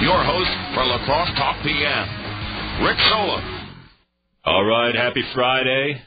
your 0.00 0.22
host 0.22 0.50
for 0.74 0.84
La 0.86 1.04
Crosse 1.04 1.34
Talk 1.36 1.56
PM, 1.64 2.84
Rick 2.86 2.98
Solem. 3.10 3.42
All 4.44 4.64
right, 4.64 4.94
happy 4.94 5.22
Friday. 5.34 6.00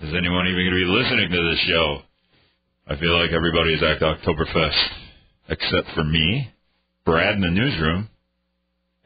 Is 0.00 0.14
anyone 0.14 0.46
even 0.46 0.62
going 0.62 0.78
to 0.78 0.86
be 0.86 1.02
listening 1.02 1.30
to 1.30 1.50
this 1.50 1.58
show? 1.66 2.02
I 2.86 2.96
feel 2.96 3.20
like 3.20 3.32
everybody 3.32 3.74
is 3.74 3.82
at 3.82 4.00
Oktoberfest, 4.00 4.84
except 5.48 5.88
for 5.96 6.04
me, 6.04 6.52
Brad 7.04 7.34
in 7.34 7.40
the 7.40 7.50
newsroom, 7.50 8.08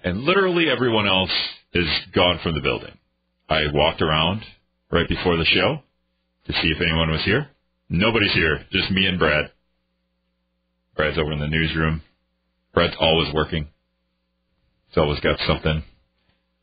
and 0.04 0.20
literally 0.20 0.68
everyone 0.68 1.08
else 1.08 1.32
is 1.72 1.88
gone 2.14 2.40
from 2.42 2.54
the 2.54 2.60
building. 2.60 2.92
I 3.48 3.62
walked 3.72 4.02
around 4.02 4.42
right 4.90 5.08
before 5.08 5.38
the 5.38 5.46
show 5.46 5.78
to 6.46 6.52
see 6.52 6.68
if 6.68 6.82
anyone 6.82 7.10
was 7.10 7.24
here. 7.24 7.48
Nobody's 7.88 8.34
here, 8.34 8.66
just 8.70 8.90
me 8.90 9.06
and 9.06 9.18
Brad. 9.18 9.50
Brad's 10.94 11.18
over 11.18 11.32
in 11.32 11.40
the 11.40 11.48
newsroom. 11.48 12.02
Brad's 12.74 12.96
always 12.98 13.32
working. 13.34 13.68
He's 14.88 14.98
always 14.98 15.20
got 15.20 15.38
something. 15.46 15.82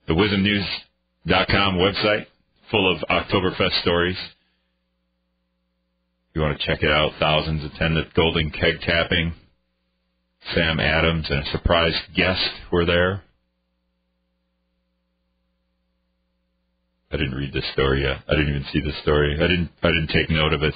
The 0.08 0.14
WIZMNews.com 0.14 1.76
website, 1.76 2.26
full 2.72 2.92
of 2.92 3.02
Oktoberfest 3.10 3.82
stories. 3.82 4.18
If 6.30 6.36
you 6.36 6.42
want 6.42 6.60
to 6.60 6.66
check 6.66 6.84
it 6.84 6.92
out, 6.92 7.12
thousands 7.20 7.64
attended 7.64 8.14
Golden 8.14 8.52
Keg 8.52 8.82
Tapping. 8.82 9.34
Sam 10.54 10.80
Adams 10.80 11.28
and 11.30 11.46
a 11.46 11.52
surprise 11.52 11.94
guest 12.16 12.50
were 12.72 12.86
there. 12.86 13.24
I 17.12 17.18
didn't 17.18 17.36
read 17.36 17.54
this 17.54 17.66
story 17.74 18.04
yet. 18.04 18.18
I 18.28 18.36
didn't 18.36 18.50
even 18.50 18.66
see 18.72 18.82
the 18.82 18.94
story. 19.02 19.36
I 19.36 19.48
didn't. 19.48 19.70
I 19.82 19.88
didn't 19.88 20.10
take 20.10 20.30
note 20.30 20.54
of 20.54 20.62
it. 20.62 20.76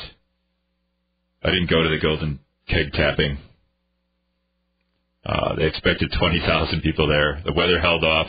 I 1.43 1.49
didn't 1.49 1.69
go 1.69 1.83
to 1.83 1.89
the 1.89 1.99
Golden 2.01 2.39
Keg 2.67 2.91
Tapping. 2.93 3.37
Uh, 5.25 5.55
they 5.55 5.65
expected 5.65 6.11
20,000 6.17 6.81
people 6.81 7.07
there. 7.07 7.41
The 7.45 7.53
weather 7.53 7.79
held 7.79 8.03
off. 8.03 8.27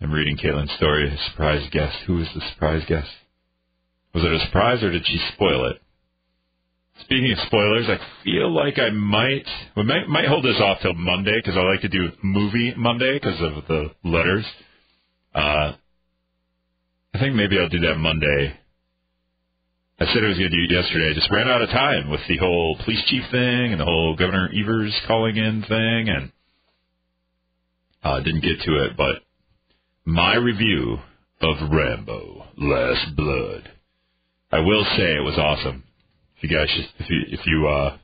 I'm 0.00 0.12
reading 0.12 0.36
Caitlin's 0.36 0.74
story. 0.76 1.08
A 1.08 1.30
surprise 1.30 1.66
guest. 1.72 1.96
Who 2.06 2.16
was 2.16 2.28
the 2.34 2.42
surprise 2.52 2.82
guest? 2.88 3.08
Was 4.14 4.24
it 4.24 4.32
a 4.32 4.44
surprise 4.46 4.82
or 4.82 4.90
did 4.92 5.06
she 5.06 5.18
spoil 5.34 5.70
it? 5.70 5.80
Speaking 7.00 7.32
of 7.32 7.38
spoilers, 7.46 7.86
I 7.88 7.98
feel 8.22 8.54
like 8.54 8.78
I 8.78 8.90
might 8.90 9.44
we 9.76 9.82
might, 9.82 10.08
might 10.08 10.28
hold 10.28 10.44
this 10.44 10.60
off 10.60 10.78
till 10.80 10.94
Monday 10.94 11.40
because 11.42 11.56
I 11.56 11.62
like 11.62 11.80
to 11.80 11.88
do 11.88 12.10
movie 12.22 12.72
Monday 12.76 13.18
because 13.18 13.40
of 13.40 13.66
the 13.66 13.90
letters. 14.04 14.44
Uh, 15.34 15.72
I 17.14 17.18
think 17.18 17.34
maybe 17.34 17.58
I'll 17.58 17.68
do 17.68 17.80
that 17.80 17.96
Monday. 17.96 18.56
I 20.00 20.06
said 20.06 20.24
I 20.24 20.28
was 20.28 20.38
going 20.38 20.50
to 20.50 20.56
do 20.56 20.64
it 20.64 20.74
yesterday. 20.74 21.10
I 21.10 21.14
just 21.14 21.30
ran 21.30 21.48
out 21.48 21.62
of 21.62 21.68
time 21.68 22.10
with 22.10 22.20
the 22.28 22.38
whole 22.38 22.76
police 22.84 23.02
chief 23.06 23.22
thing 23.30 23.70
and 23.70 23.80
the 23.80 23.84
whole 23.84 24.16
Governor 24.16 24.50
Evers 24.52 24.92
calling 25.06 25.36
in 25.36 25.62
thing, 25.62 26.08
and 26.08 26.32
uh, 28.02 28.18
didn't 28.20 28.42
get 28.42 28.60
to 28.64 28.84
it. 28.84 28.96
But 28.96 29.22
my 30.04 30.34
review 30.34 30.98
of 31.40 31.70
Rambo: 31.70 32.44
Last 32.58 33.14
Blood, 33.14 33.70
I 34.50 34.58
will 34.60 34.84
say 34.96 35.14
it 35.14 35.24
was 35.24 35.38
awesome. 35.38 35.84
If 36.38 36.50
you 36.50 36.56
guys, 36.56 36.68
if 36.98 37.08
you 37.08 37.20
if 37.28 37.46
you 37.46 37.68
uh, 37.68 37.96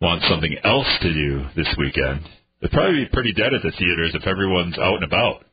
want 0.00 0.22
something 0.28 0.56
else 0.64 0.88
to 1.02 1.14
do 1.14 1.46
this 1.54 1.72
weekend, 1.78 2.26
it'd 2.60 2.72
probably 2.72 3.04
be 3.04 3.10
pretty 3.12 3.34
dead 3.34 3.54
at 3.54 3.62
the 3.62 3.70
theaters 3.70 4.16
if 4.16 4.26
everyone's 4.26 4.78
out 4.78 4.96
and 4.96 5.04
about 5.04 5.44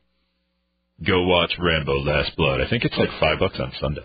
go 1.06 1.22
watch 1.22 1.52
Rambo: 1.56 2.00
Last 2.00 2.34
Blood. 2.36 2.60
I 2.60 2.68
think 2.68 2.84
it's 2.84 2.96
like 2.98 3.10
five 3.20 3.38
bucks 3.38 3.60
on 3.60 3.70
Sunday. 3.80 4.02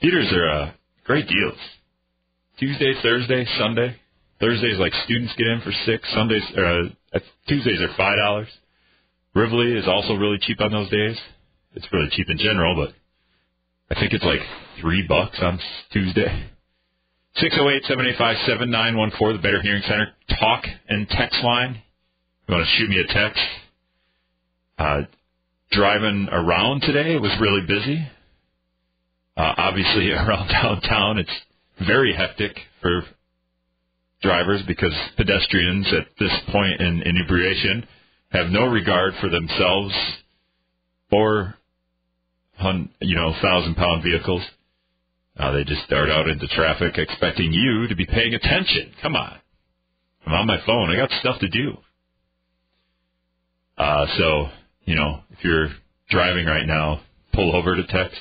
Theaters 0.00 0.32
are 0.32 0.48
uh, 0.48 0.72
great 1.04 1.26
deals. 1.26 1.58
Tuesday, 2.58 2.94
Thursday, 3.02 3.46
Sunday. 3.58 3.96
Thursdays 4.40 4.78
like 4.78 4.92
students 5.04 5.32
get 5.36 5.46
in 5.46 5.60
for 5.62 5.72
six. 5.86 6.08
Sundays, 6.12 6.42
uh, 6.56 7.18
Tuesdays 7.48 7.80
are 7.80 7.94
five 7.96 8.16
dollars. 8.18 8.48
Rivoli 9.34 9.76
is 9.76 9.88
also 9.88 10.14
really 10.14 10.38
cheap 10.40 10.60
on 10.60 10.70
those 10.70 10.90
days. 10.90 11.18
It's 11.74 11.86
really 11.92 12.08
cheap 12.10 12.26
in 12.28 12.38
general, 12.38 12.76
but 12.76 12.94
I 13.96 13.98
think 13.98 14.12
it's 14.12 14.24
like 14.24 14.40
three 14.80 15.04
bucks 15.08 15.38
on 15.40 15.58
Tuesday. 15.92 16.48
Six 17.36 17.54
zero 17.54 17.70
eight 17.70 17.82
seven 17.88 18.06
eight 18.06 18.16
five 18.16 18.36
seven 18.46 18.70
nine 18.70 18.96
one 18.96 19.10
four. 19.18 19.32
The 19.32 19.38
Better 19.40 19.60
Hearing 19.60 19.82
Center 19.82 20.08
talk 20.38 20.64
and 20.88 21.08
text 21.08 21.42
line. 21.42 21.82
You 22.46 22.54
want 22.54 22.66
to 22.66 22.76
shoot 22.76 22.88
me 22.88 23.00
a 23.00 23.12
text? 23.12 23.40
Uh, 24.78 25.00
driving 25.70 26.28
around 26.30 26.82
today, 26.82 27.14
it 27.14 27.22
was 27.22 27.32
really 27.40 27.66
busy. 27.66 28.06
Uh, 29.36 29.54
obviously, 29.56 30.10
around 30.12 30.48
downtown, 30.48 31.18
it's 31.18 31.30
very 31.86 32.14
hectic 32.14 32.56
for 32.82 33.02
drivers 34.22 34.62
because 34.66 34.92
pedestrians 35.16 35.86
at 35.88 36.06
this 36.18 36.32
point 36.50 36.80
in 36.80 37.02
inebriation 37.02 37.86
have 38.30 38.48
no 38.48 38.66
regard 38.66 39.14
for 39.20 39.28
themselves 39.28 39.94
or, 41.12 41.54
you 43.00 43.16
know, 43.16 43.34
thousand 43.42 43.74
pound 43.76 44.02
vehicles. 44.02 44.42
Uh, 45.38 45.52
they 45.52 45.64
just 45.64 45.88
dart 45.90 46.10
out 46.10 46.28
into 46.28 46.46
traffic 46.48 46.96
expecting 46.96 47.52
you 47.52 47.88
to 47.88 47.96
be 47.96 48.06
paying 48.06 48.34
attention. 48.34 48.92
Come 49.02 49.16
on. 49.16 49.38
I'm 50.26 50.32
on 50.32 50.46
my 50.46 50.58
phone. 50.64 50.90
I 50.90 50.96
got 50.96 51.10
stuff 51.20 51.40
to 51.40 51.48
do. 51.48 51.76
Uh, 53.76 54.06
so 54.18 54.48
you 54.84 54.94
know, 54.96 55.20
if 55.30 55.38
you're 55.42 55.68
driving 56.10 56.46
right 56.46 56.66
now, 56.66 57.00
pull 57.32 57.54
over 57.56 57.74
to 57.74 57.86
text. 57.86 58.16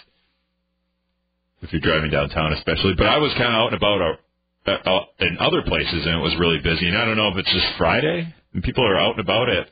If 1.63 1.72
you're 1.72 1.81
driving 1.81 2.12
downtown, 2.12 2.53
especially. 2.53 2.94
But 2.97 3.07
I 3.07 3.18
was 3.18 3.31
kind 3.34 3.50
of 3.50 3.56
out 3.56 3.74
and 3.74 3.75
about 3.75 4.19
uh, 4.68 4.72
uh, 4.72 5.06
in 5.19 5.38
other 5.40 5.63
places, 5.63 6.06
and 6.06 6.16
it 6.19 6.24
was 6.24 6.35
really 6.38 6.59
busy. 6.59 6.88
And 6.88 6.97
I 6.97 7.06
don't 7.06 7.18
know 7.18 7.29
if 7.29 7.38
it's 7.38 7.51
just 7.51 7.78
Friday 7.78 8.34
and 8.53 8.63
people 8.63 8.85
are 8.85 8.97
out 8.97 9.18
and 9.18 9.22
about 9.22 9.50
at 9.50 9.68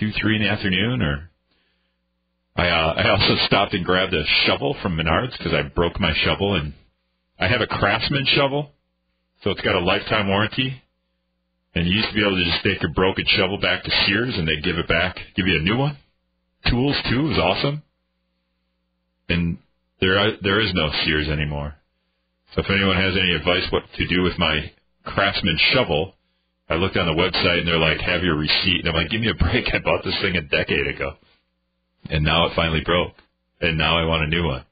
two, 0.00 0.10
three 0.20 0.36
in 0.36 0.42
the 0.42 0.48
afternoon, 0.48 1.02
or 1.02 1.30
I 2.56 2.68
uh, 2.68 2.94
I 2.96 3.10
also 3.18 3.36
stopped 3.46 3.74
and 3.74 3.84
grabbed 3.84 4.14
a 4.14 4.24
shovel 4.46 4.76
from 4.82 4.96
Menards 4.96 5.36
because 5.36 5.52
I 5.52 5.62
broke 5.62 6.00
my 6.00 6.12
shovel, 6.24 6.54
and 6.54 6.74
I 7.38 7.48
have 7.48 7.60
a 7.60 7.66
Craftsman 7.66 8.26
shovel, 8.26 8.70
so 9.42 9.50
it's 9.50 9.60
got 9.60 9.74
a 9.74 9.80
lifetime 9.80 10.28
warranty. 10.28 10.82
And 11.74 11.86
you 11.86 11.94
used 11.94 12.08
to 12.08 12.14
be 12.14 12.20
able 12.20 12.36
to 12.36 12.44
just 12.44 12.62
take 12.62 12.82
your 12.82 12.92
broken 12.92 13.24
shovel 13.28 13.58
back 13.58 13.82
to 13.84 13.90
Sears 14.04 14.34
and 14.36 14.46
they'd 14.46 14.62
give 14.62 14.76
it 14.76 14.86
back, 14.88 15.16
give 15.34 15.46
you 15.46 15.58
a 15.58 15.62
new 15.62 15.78
one. 15.78 15.96
Tools 16.68 16.96
too 17.08 17.30
is 17.30 17.38
awesome. 17.38 17.82
And 19.30 19.56
there 20.02 20.18
are, 20.18 20.32
there 20.42 20.60
is 20.60 20.74
no 20.74 20.90
Sears 21.04 21.28
anymore. 21.28 21.74
So 22.54 22.60
if 22.60 22.66
anyone 22.68 22.96
has 22.96 23.14
any 23.16 23.32
advice 23.34 23.62
what 23.70 23.84
to 23.96 24.06
do 24.08 24.22
with 24.22 24.36
my 24.36 24.70
Craftsman 25.04 25.56
shovel, 25.72 26.14
I 26.68 26.74
looked 26.74 26.96
on 26.96 27.06
the 27.06 27.22
website 27.22 27.60
and 27.60 27.68
they're 27.68 27.78
like, 27.78 28.00
have 28.00 28.24
your 28.24 28.36
receipt. 28.36 28.80
And 28.80 28.88
I'm 28.88 28.96
like, 28.96 29.10
give 29.10 29.20
me 29.20 29.30
a 29.30 29.34
break. 29.34 29.64
I 29.72 29.78
bought 29.78 30.04
this 30.04 30.18
thing 30.20 30.36
a 30.36 30.42
decade 30.42 30.88
ago. 30.88 31.12
And 32.10 32.24
now 32.24 32.46
it 32.46 32.52
finally 32.56 32.82
broke. 32.84 33.12
And 33.60 33.78
now 33.78 33.96
I 33.96 34.04
want 34.04 34.24
a 34.24 34.26
new 34.26 34.44
one. 34.44 34.64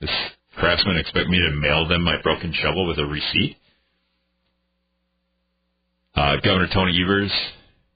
This 0.00 0.10
Craftsman 0.56 0.96
expect 0.96 1.28
me 1.28 1.38
to 1.38 1.56
mail 1.56 1.86
them 1.86 2.02
my 2.02 2.20
broken 2.22 2.52
shovel 2.52 2.88
with 2.88 2.98
a 2.98 3.06
receipt? 3.06 3.56
Uh, 6.16 6.36
Governor 6.44 6.68
Tony 6.74 7.00
Evers, 7.00 7.32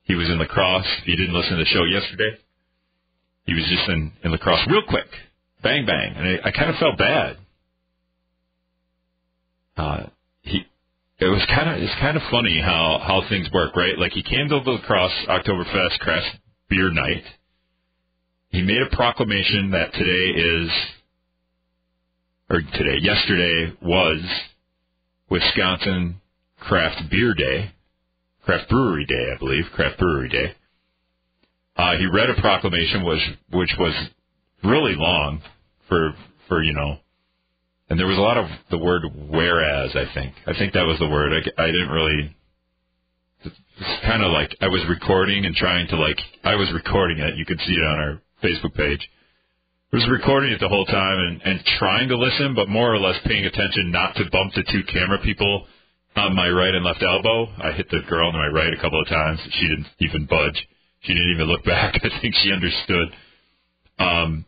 he 0.05 0.15
was 0.15 0.28
in 0.31 0.38
La 0.38 0.47
Crosse. 0.47 0.87
If 1.03 1.09
you 1.09 1.17
didn't 1.17 1.34
listen 1.34 1.59
to 1.59 1.65
the 1.65 1.71
show 1.71 1.83
yesterday, 1.83 2.38
he 3.44 3.55
was 3.55 3.65
just 3.69 3.88
in, 3.88 4.12
in 4.23 4.31
La 4.31 4.38
Crosse 4.38 4.65
real 4.71 4.83
quick. 4.88 5.06
Bang, 5.66 5.84
bang. 5.84 6.15
And 6.16 6.28
I, 6.28 6.49
I 6.49 6.50
kind 6.53 6.71
of 6.71 6.77
felt 6.77 6.97
bad. 6.97 7.37
Uh, 9.77 10.06
he, 10.43 10.65
it 11.19 11.25
was 11.25 11.44
kind 11.53 11.69
of, 11.69 11.82
it's 11.82 12.00
kind 12.00 12.16
of 12.16 12.22
funny 12.31 12.60
how, 12.60 13.00
how 13.04 13.28
things 13.28 13.49
work, 13.53 13.75
right? 13.75 13.99
Like 13.99 14.12
he 14.12 14.22
came 14.22 14.49
to 14.49 14.60
the 14.65 14.71
La 14.71 14.81
Crosse 14.87 15.26
Oktoberfest 15.28 15.99
Craft 15.99 16.37
Beer 16.71 16.93
Night. 16.93 17.25
He 18.50 18.62
made 18.62 18.81
a 18.81 18.94
proclamation 18.94 19.72
that 19.72 19.93
today 19.93 20.41
is, 20.41 20.71
or 22.49 22.60
today, 22.60 22.99
yesterday 23.03 23.72
was 23.82 24.22
Wisconsin 25.28 26.21
Craft 26.60 27.10
Beer 27.10 27.34
Day. 27.34 27.72
Craft 28.44 28.70
Brewery 28.70 29.05
Day, 29.05 29.32
I 29.35 29.38
believe, 29.41 29.64
Craft 29.75 29.99
Brewery 29.99 30.29
Day. 30.29 30.52
Uh, 31.76 31.96
he 31.96 32.06
read 32.06 32.31
a 32.31 32.41
proclamation 32.41 33.05
which 33.05 33.23
which 33.50 33.73
was 33.81 33.94
really 34.62 34.94
long 34.96 35.43
for 35.88 36.15
for 36.49 36.62
you 36.62 36.73
know, 36.73 36.99
and 37.88 37.99
there 37.99 38.06
was 38.06 38.19
a 38.19 38.21
lot 38.21 38.37
of 38.37 38.47
the 38.71 38.79
word 38.79 39.03
whereas. 39.31 39.91
I 39.94 40.12
think 40.15 40.35
I 40.47 40.53
think 40.53 40.73
that 40.75 40.87
was 40.87 40.99
the 40.99 41.09
word. 41.09 41.33
I, 41.33 41.62
I 41.62 41.67
didn't 41.67 41.91
really. 41.91 42.37
It's 43.44 44.03
kind 44.05 44.25
of 44.25 44.33
like 44.33 44.56
I 44.61 44.69
was 44.69 44.85
recording 44.88 45.44
and 45.44 45.55
trying 45.55 45.87
to 45.88 45.97
like 45.97 46.19
I 46.43 46.56
was 46.56 46.73
recording 46.73 47.19
it. 47.19 47.37
You 47.37 47.44
could 47.44 47.61
see 47.61 47.75
it 47.75 47.85
on 47.85 47.99
our 47.99 48.23
Facebook 48.43 48.75
page. 48.75 49.09
I 49.93 49.97
was 49.97 50.09
recording 50.11 50.50
it 50.50 50.59
the 50.61 50.69
whole 50.69 50.85
time 50.85 51.19
and, 51.19 51.43
and 51.43 51.61
trying 51.79 52.09
to 52.09 52.19
listen, 52.19 52.55
but 52.55 52.69
more 52.69 52.93
or 52.93 52.99
less 52.99 53.17
paying 53.25 53.47
attention 53.47 53.93
not 53.93 54.17
to 54.17 54.25
bump 54.32 54.53
the 54.55 54.65
two 54.71 54.82
camera 54.93 55.19
people 55.23 55.67
on 56.17 56.35
my 56.35 56.49
right 56.49 56.75
and 56.75 56.85
left 56.85 57.03
elbow. 57.03 57.47
I 57.62 57.73
hit 57.73 57.89
the 57.91 58.00
girl 58.09 58.29
on 58.29 58.35
my 58.35 58.49
right 58.49 58.73
a 58.73 58.81
couple 58.81 59.00
of 59.00 59.09
times. 59.09 59.39
She 59.53 59.69
didn't 59.69 59.87
even 60.00 60.27
budge. 60.27 60.67
She 61.03 61.15
didn't 61.15 61.32
even 61.35 61.47
look 61.47 61.65
back. 61.65 61.94
I 62.03 62.21
think 62.21 62.35
she 62.43 62.53
understood. 62.53 63.09
Um, 63.99 64.44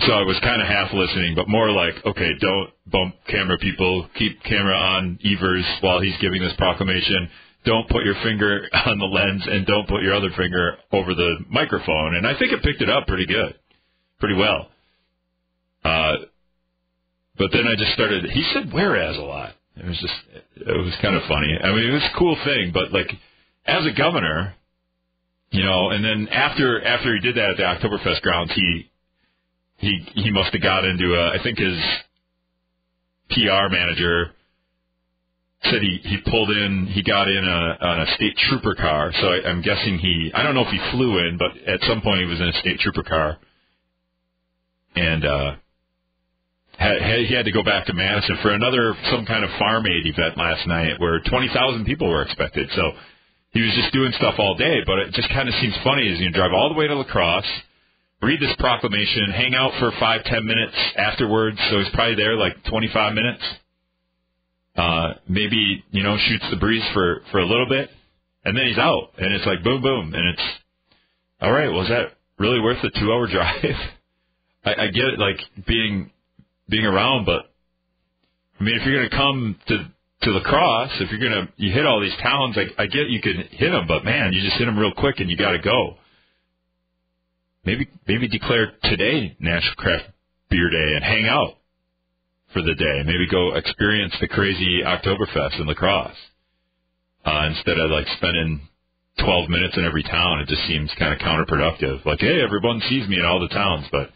so 0.00 0.12
I 0.12 0.22
was 0.22 0.38
kind 0.42 0.60
of 0.60 0.68
half 0.68 0.92
listening, 0.92 1.34
but 1.34 1.48
more 1.48 1.70
like, 1.70 1.94
okay, 2.04 2.30
don't 2.40 2.70
bump 2.86 3.14
camera 3.28 3.56
people. 3.58 4.08
Keep 4.18 4.42
camera 4.44 4.74
on 4.74 5.18
Evers 5.24 5.64
while 5.80 6.00
he's 6.00 6.16
giving 6.20 6.42
this 6.42 6.52
proclamation. 6.58 7.30
Don't 7.64 7.88
put 7.88 8.04
your 8.04 8.14
finger 8.22 8.68
on 8.86 8.98
the 8.98 9.06
lens 9.06 9.42
and 9.46 9.66
don't 9.66 9.88
put 9.88 10.02
your 10.02 10.14
other 10.14 10.30
finger 10.36 10.76
over 10.92 11.14
the 11.14 11.36
microphone. 11.48 12.14
And 12.14 12.26
I 12.26 12.38
think 12.38 12.52
it 12.52 12.62
picked 12.62 12.82
it 12.82 12.90
up 12.90 13.06
pretty 13.06 13.26
good, 13.26 13.54
pretty 14.20 14.34
well. 14.34 14.68
Uh, 15.82 16.16
but 17.38 17.50
then 17.52 17.66
I 17.66 17.74
just 17.76 17.92
started. 17.92 18.24
He 18.26 18.50
said 18.52 18.72
"whereas" 18.72 19.16
a 19.16 19.20
lot. 19.20 19.54
It 19.76 19.84
was 19.84 19.98
just, 19.98 20.14
it 20.56 20.84
was 20.84 20.94
kind 21.02 21.14
of 21.14 21.22
funny. 21.28 21.52
I 21.62 21.68
mean, 21.68 21.86
it 21.86 21.92
was 21.92 22.02
a 22.02 22.18
cool 22.18 22.36
thing, 22.44 22.70
but 22.72 22.92
like, 22.92 23.10
as 23.66 23.84
a 23.84 23.92
governor, 23.92 24.54
you 25.50 25.62
know, 25.62 25.90
and 25.90 26.02
then 26.04 26.28
after 26.28 26.82
after 26.82 27.14
he 27.14 27.20
did 27.20 27.36
that 27.36 27.50
at 27.50 27.56
the 27.56 27.62
Oktoberfest 27.62 28.22
grounds, 28.22 28.52
he 28.54 28.90
he 29.78 30.06
he 30.14 30.30
must 30.30 30.52
have 30.52 30.62
got 30.62 30.84
into 30.84 31.14
a. 31.14 31.38
I 31.38 31.42
think 31.42 31.58
his 31.58 31.78
PR 33.30 33.68
manager 33.70 34.32
said 35.64 35.82
he 35.82 36.00
he 36.02 36.18
pulled 36.30 36.50
in. 36.50 36.86
He 36.86 37.02
got 37.02 37.28
in 37.28 37.44
a 37.44 37.84
on 37.84 38.00
a 38.00 38.14
state 38.14 38.36
trooper 38.48 38.74
car. 38.74 39.12
So 39.20 39.28
I, 39.28 39.48
I'm 39.48 39.62
guessing 39.62 39.98
he. 39.98 40.30
I 40.34 40.42
don't 40.42 40.54
know 40.54 40.64
if 40.64 40.72
he 40.72 40.80
flew 40.92 41.18
in, 41.18 41.38
but 41.38 41.56
at 41.68 41.80
some 41.82 42.00
point 42.00 42.20
he 42.20 42.26
was 42.26 42.40
in 42.40 42.48
a 42.48 42.52
state 42.60 42.80
trooper 42.80 43.02
car, 43.02 43.38
and 44.94 45.24
uh, 45.24 45.54
had, 46.78 46.98
he 47.26 47.34
had 47.34 47.44
to 47.44 47.52
go 47.52 47.62
back 47.62 47.86
to 47.86 47.92
Madison 47.92 48.38
for 48.42 48.50
another 48.52 48.94
some 49.10 49.26
kind 49.26 49.44
of 49.44 49.50
farm 49.58 49.86
aid 49.86 50.06
event 50.06 50.38
last 50.38 50.66
night 50.66 50.98
where 50.98 51.20
twenty 51.20 51.48
thousand 51.52 51.84
people 51.84 52.08
were 52.08 52.22
expected. 52.22 52.70
So 52.74 52.92
he 53.50 53.60
was 53.60 53.74
just 53.74 53.92
doing 53.92 54.12
stuff 54.12 54.36
all 54.38 54.56
day. 54.56 54.80
But 54.86 55.00
it 55.00 55.12
just 55.12 55.28
kind 55.28 55.48
of 55.48 55.54
seems 55.56 55.74
funny 55.84 56.10
as 56.10 56.18
you 56.18 56.30
drive 56.30 56.52
all 56.54 56.70
the 56.70 56.78
way 56.78 56.86
to 56.86 56.94
La 56.94 57.04
Crosse 57.04 57.44
read 58.22 58.40
this 58.40 58.54
proclamation, 58.58 59.30
hang 59.30 59.54
out 59.54 59.72
for 59.78 59.92
five, 60.00 60.24
ten 60.24 60.46
minutes 60.46 60.74
afterwards. 60.96 61.58
So 61.70 61.78
he's 61.78 61.88
probably 61.94 62.16
there 62.16 62.36
like 62.36 62.56
25 62.68 63.14
minutes. 63.14 63.42
Uh, 64.74 65.14
maybe, 65.28 65.84
you 65.90 66.02
know, 66.02 66.16
shoots 66.28 66.44
the 66.50 66.56
breeze 66.56 66.84
for, 66.92 67.22
for 67.30 67.38
a 67.38 67.46
little 67.46 67.68
bit 67.68 67.88
and 68.44 68.56
then 68.56 68.66
he's 68.66 68.78
out 68.78 69.10
and 69.18 69.34
it's 69.34 69.46
like 69.46 69.62
boom, 69.64 69.82
boom. 69.82 70.14
And 70.14 70.28
it's 70.28 70.42
all 71.40 71.52
right. 71.52 71.68
Well, 71.68 71.86
that 71.88 72.12
really 72.38 72.60
worth 72.60 72.80
the 72.82 72.90
two 72.98 73.12
hour 73.12 73.26
drive? 73.30 73.74
I, 74.64 74.84
I 74.84 74.86
get 74.88 75.04
it, 75.04 75.18
like 75.18 75.38
being, 75.66 76.10
being 76.68 76.84
around, 76.84 77.24
but 77.24 77.50
I 78.58 78.64
mean, 78.64 78.76
if 78.76 78.86
you're 78.86 78.96
going 78.96 79.10
to 79.10 79.16
come 79.16 79.56
to, 79.68 79.90
to 80.22 80.30
La 80.30 80.42
Crosse, 80.42 80.92
if 81.00 81.10
you're 81.10 81.20
going 81.20 81.46
to, 81.46 81.52
you 81.56 81.72
hit 81.72 81.86
all 81.86 82.00
these 82.00 82.16
towns, 82.22 82.56
I, 82.56 82.82
I 82.82 82.86
get 82.86 83.08
you 83.08 83.20
can 83.20 83.48
hit 83.50 83.70
them, 83.70 83.86
but 83.86 84.04
man, 84.04 84.32
you 84.32 84.42
just 84.42 84.56
hit 84.56 84.64
them 84.64 84.78
real 84.78 84.92
quick 84.92 85.16
and 85.18 85.30
you 85.30 85.36
got 85.36 85.52
to 85.52 85.58
go 85.58 85.96
maybe 87.66 87.88
maybe 88.06 88.28
declare 88.28 88.72
today 88.84 89.36
National 89.40 89.74
Craft 89.74 90.04
Beer 90.48 90.70
Day 90.70 90.94
and 90.94 91.04
hang 91.04 91.26
out 91.26 91.58
for 92.52 92.62
the 92.62 92.74
day. 92.74 93.02
Maybe 93.04 93.28
go 93.28 93.54
experience 93.54 94.14
the 94.20 94.28
crazy 94.28 94.80
Oktoberfest 94.86 95.60
in 95.60 95.66
La 95.66 95.74
Crosse 95.74 96.16
uh, 97.26 97.50
instead 97.50 97.78
of 97.78 97.90
like 97.90 98.06
spending 98.16 98.60
12 99.18 99.50
minutes 99.50 99.76
in 99.76 99.84
every 99.84 100.04
town. 100.04 100.40
It 100.40 100.48
just 100.48 100.66
seems 100.66 100.90
kind 100.98 101.12
of 101.12 101.18
counterproductive. 101.18 102.04
Like, 102.06 102.20
hey, 102.20 102.40
everyone 102.40 102.80
sees 102.88 103.08
me 103.08 103.18
in 103.18 103.24
all 103.26 103.40
the 103.40 103.48
towns, 103.48 103.86
but 103.90 104.10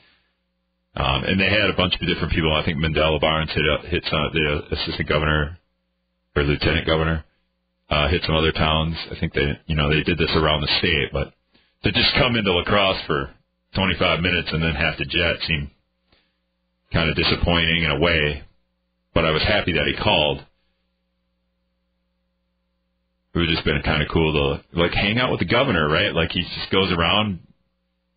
um, 0.95 1.25
and 1.25 1.39
they 1.39 1.51
had 1.51 1.71
a 1.71 1.77
bunch 1.77 1.95
of 1.95 2.07
different 2.07 2.33
people. 2.33 2.55
I 2.55 2.65
think 2.65 2.79
Mandela 2.79 3.21
Barnes 3.21 3.51
hit 3.53 3.65
uh, 3.67 3.83
hit 3.89 4.05
some, 4.11 4.31
the 4.33 4.63
assistant 4.73 5.09
governor 5.09 5.59
or 6.37 6.43
lieutenant 6.45 6.87
governor 6.87 7.25
uh, 7.91 8.09
hit 8.09 8.23
some 8.25 8.37
other 8.37 8.53
towns. 8.53 8.97
I 9.11 9.19
think 9.19 9.35
they 9.35 9.59
you 9.67 9.77
know 9.77 9.91
they 9.91 10.03
did 10.03 10.19
this 10.19 10.31
around 10.35 10.63
the 10.63 10.79
state, 10.79 11.11
but 11.13 11.33
to 11.83 11.93
just 11.93 12.15
come 12.19 12.37
into 12.37 12.53
La 12.53 12.65
Crosse 12.65 13.03
for 13.07 13.31
25 13.75 14.21
minutes 14.21 14.49
and 14.53 14.63
then 14.63 14.75
have 14.75 14.97
to 14.97 15.05
jet 15.05 15.37
seemed 15.47 15.71
kind 16.93 17.09
of 17.09 17.17
disappointing 17.17 17.85
in 17.85 17.91
a 17.91 17.99
way. 18.01 18.43
But 19.15 19.25
I 19.25 19.31
was 19.31 19.43
happy 19.43 19.73
that 19.73 19.87
he 19.87 20.03
called. 20.03 20.45
It 23.33 23.39
would 23.39 23.49
just 23.49 23.65
been 23.65 23.81
kind 23.83 24.03
of 24.03 24.09
cool 24.13 24.33
to 24.33 24.79
like 24.79 24.93
hang 24.93 25.19
out 25.19 25.31
with 25.31 25.39
the 25.39 25.47
governor, 25.47 25.89
right? 25.89 26.13
Like 26.13 26.33
he 26.33 26.43
just 26.43 26.71
goes 26.73 26.93
around, 26.93 27.41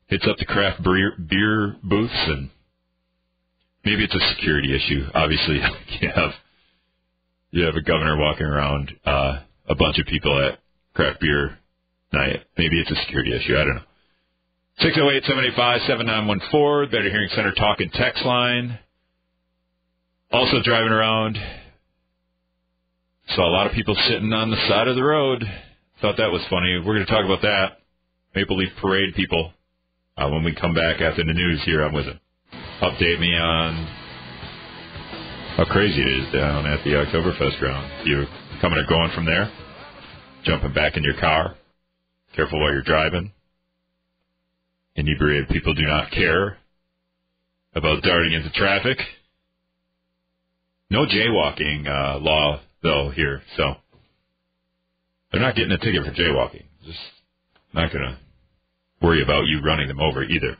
hits 0.07 0.25
up 0.27 0.37
the 0.37 0.45
craft 0.45 0.83
beer, 0.83 1.13
beer 1.17 1.75
booths, 1.83 2.13
and 2.27 2.49
maybe 3.85 4.03
it's 4.03 4.15
a 4.15 4.35
security 4.35 4.75
issue. 4.75 5.05
Obviously, 5.13 5.61
you 6.01 6.09
have 6.15 6.31
you 7.51 7.63
have 7.65 7.75
a 7.75 7.83
governor 7.83 8.17
walking 8.17 8.47
around 8.47 8.91
uh, 9.05 9.39
a 9.69 9.75
bunch 9.75 9.99
of 9.99 10.07
people 10.07 10.35
at 10.47 10.59
craft 10.95 11.19
beer 11.21 11.59
night. 12.11 12.39
Maybe 12.57 12.79
it's 12.79 12.91
a 12.91 13.01
security 13.05 13.35
issue. 13.35 13.55
I 13.55 13.63
don't 13.65 13.75
know. 13.75 13.81
608 14.81 15.23
785 15.25 15.81
7914, 15.85 16.89
Better 16.89 17.09
Hearing 17.09 17.29
Center 17.35 17.53
talk 17.53 17.79
and 17.79 17.91
text 17.93 18.25
line. 18.25 18.79
Also 20.31 20.61
driving 20.63 20.91
around. 20.91 21.37
Saw 23.29 23.47
a 23.47 23.53
lot 23.53 23.67
of 23.67 23.73
people 23.73 23.95
sitting 24.09 24.33
on 24.33 24.49
the 24.49 24.57
side 24.67 24.87
of 24.87 24.95
the 24.95 25.03
road. 25.03 25.43
Thought 26.01 26.17
that 26.17 26.31
was 26.31 26.41
funny. 26.49 26.79
We're 26.79 26.95
going 26.95 27.05
to 27.05 27.11
talk 27.11 27.23
about 27.23 27.43
that. 27.43 27.85
Maple 28.35 28.57
Leaf 28.57 28.71
Parade 28.81 29.13
people. 29.13 29.53
Uh, 30.17 30.29
when 30.29 30.43
we 30.43 30.55
come 30.55 30.73
back 30.73 31.01
after 31.01 31.23
the 31.23 31.33
news 31.33 31.61
here 31.65 31.83
I'm 31.83 31.93
with 31.93 32.05
him. 32.05 32.19
Update 32.81 33.19
me 33.19 33.33
on 33.35 33.85
how 35.55 35.65
crazy 35.65 36.01
it 36.01 36.07
is 36.07 36.33
down 36.33 36.65
at 36.65 36.83
the 36.83 36.91
Oktoberfest 36.91 37.59
ground. 37.59 38.07
You 38.07 38.25
coming 38.59 38.79
or 38.79 38.87
going 38.89 39.11
from 39.13 39.25
there? 39.25 39.51
Jumping 40.45 40.73
back 40.73 40.97
in 40.97 41.03
your 41.03 41.19
car? 41.19 41.55
Careful 42.35 42.59
while 42.59 42.73
you're 42.73 42.81
driving 42.81 43.31
inebriated 44.95 45.49
people 45.49 45.73
do 45.73 45.83
not 45.83 46.11
care 46.11 46.57
about 47.75 48.03
darting 48.03 48.33
into 48.33 48.51
traffic. 48.51 48.97
No 50.89 51.05
jaywalking 51.05 51.87
uh, 51.87 52.19
law 52.19 52.61
though 52.83 53.11
here, 53.15 53.41
so 53.57 53.75
they're 55.31 55.41
not 55.41 55.55
getting 55.55 55.71
a 55.71 55.77
ticket 55.77 56.03
for 56.05 56.11
jaywalking. 56.11 56.65
Just 56.85 56.99
not 57.73 57.91
going 57.91 58.03
to 58.03 58.17
worry 59.01 59.23
about 59.23 59.45
you 59.45 59.61
running 59.61 59.87
them 59.87 59.99
over 59.99 60.23
either. 60.23 60.55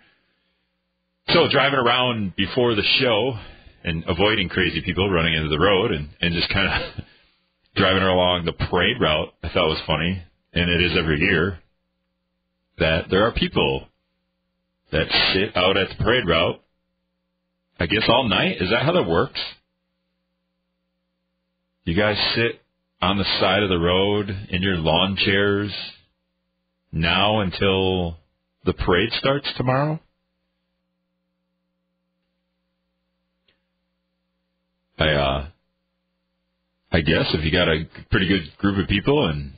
So 1.30 1.47
driving 1.50 1.80
around 1.80 2.35
before 2.35 2.75
the 2.75 2.83
show 3.00 3.38
and 3.83 4.03
avoiding 4.07 4.50
crazy 4.50 4.81
people 4.81 5.09
running 5.09 5.33
into 5.33 5.50
the 5.50 5.59
road 5.59 5.91
and, 5.91 6.09
and 6.21 6.33
just 6.33 6.51
kind 6.51 6.68
of 6.68 7.03
driving 7.75 8.03
along 8.03 8.45
the 8.45 8.53
parade 8.53 8.97
route, 9.00 9.33
I 9.44 9.50
thought 9.50 9.68
was 9.68 9.81
funny, 9.88 10.21
and 10.53 10.69
it 10.69 10.81
is 10.81 10.97
every 10.97 11.19
year, 11.19 11.59
that 12.80 13.06
there 13.09 13.25
are 13.25 13.31
people 13.31 13.88
that 14.94 15.07
sit 15.34 15.57
out 15.57 15.75
at 15.75 15.90
the 15.90 16.04
parade 16.04 16.28
route, 16.28 16.62
I 17.80 17.88
guess 17.88 18.04
all 18.07 18.30
night. 18.30 18.62
Is 18.62 18.69
that 18.69 18.84
how 18.84 18.94
that 18.94 19.10
works? 19.10 19.40
You 21.84 21.95
guys 21.95 22.16
sit 22.36 22.62
on 23.01 23.18
the 23.18 23.25
side 23.40 23.63
of 23.63 23.69
the 23.69 23.80
road 23.80 24.30
in 24.50 24.62
your 24.62 24.78
lawn 24.78 25.18
chairs 25.18 25.72
now 26.92 27.40
until 27.42 28.18
the 28.66 28.73
parade 28.73 29.09
starts 29.14 29.47
tomorrow? 29.57 30.00
I 35.00 35.09
uh 35.09 35.47
I 36.92 37.02
guess 37.02 37.26
if 37.33 37.44
you 37.44 37.52
got 37.52 37.68
a 37.68 37.85
pretty 38.12 38.28
good 38.28 38.57
group 38.59 38.78
of 38.78 38.88
people 38.88 39.28
and 39.28 39.54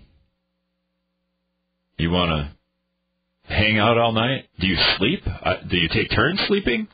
you 1.98 2.10
want 2.10 2.30
to 2.30 2.56
hang 3.48 3.80
out 3.80 3.98
all 3.98 4.12
night? 4.12 4.46
Do 4.60 4.68
you 4.68 4.78
sleep? 4.98 5.22
Uh, 5.26 5.56
do 5.70 5.78
you 5.78 5.88
take 5.90 6.12
turns 6.12 6.40
sleeping? 6.48 6.88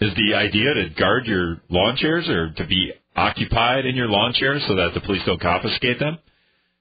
Is 0.00 0.12
the 0.14 0.34
idea 0.34 0.74
to 0.74 0.88
guard 0.98 1.26
your 1.26 1.60
lawn 1.68 1.96
chairs 1.96 2.28
or 2.28 2.52
to 2.52 2.66
be 2.66 2.92
occupied 3.14 3.84
in 3.84 3.96
your 3.96 4.08
lawn 4.08 4.32
chairs 4.32 4.64
so 4.66 4.76
that 4.76 4.92
the 4.94 5.00
police 5.00 5.22
don't 5.26 5.40
confiscate 5.40 5.98
them? 5.98 6.18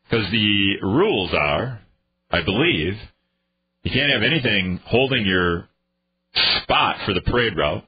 Because 0.09 0.29
the 0.31 0.77
rules 0.81 1.31
are, 1.33 1.81
I 2.31 2.43
believe, 2.43 2.93
you 3.83 3.91
can't 3.91 4.11
have 4.11 4.23
anything 4.23 4.79
holding 4.85 5.25
your 5.25 5.67
spot 6.63 6.97
for 7.05 7.13
the 7.13 7.21
parade 7.21 7.57
route. 7.57 7.83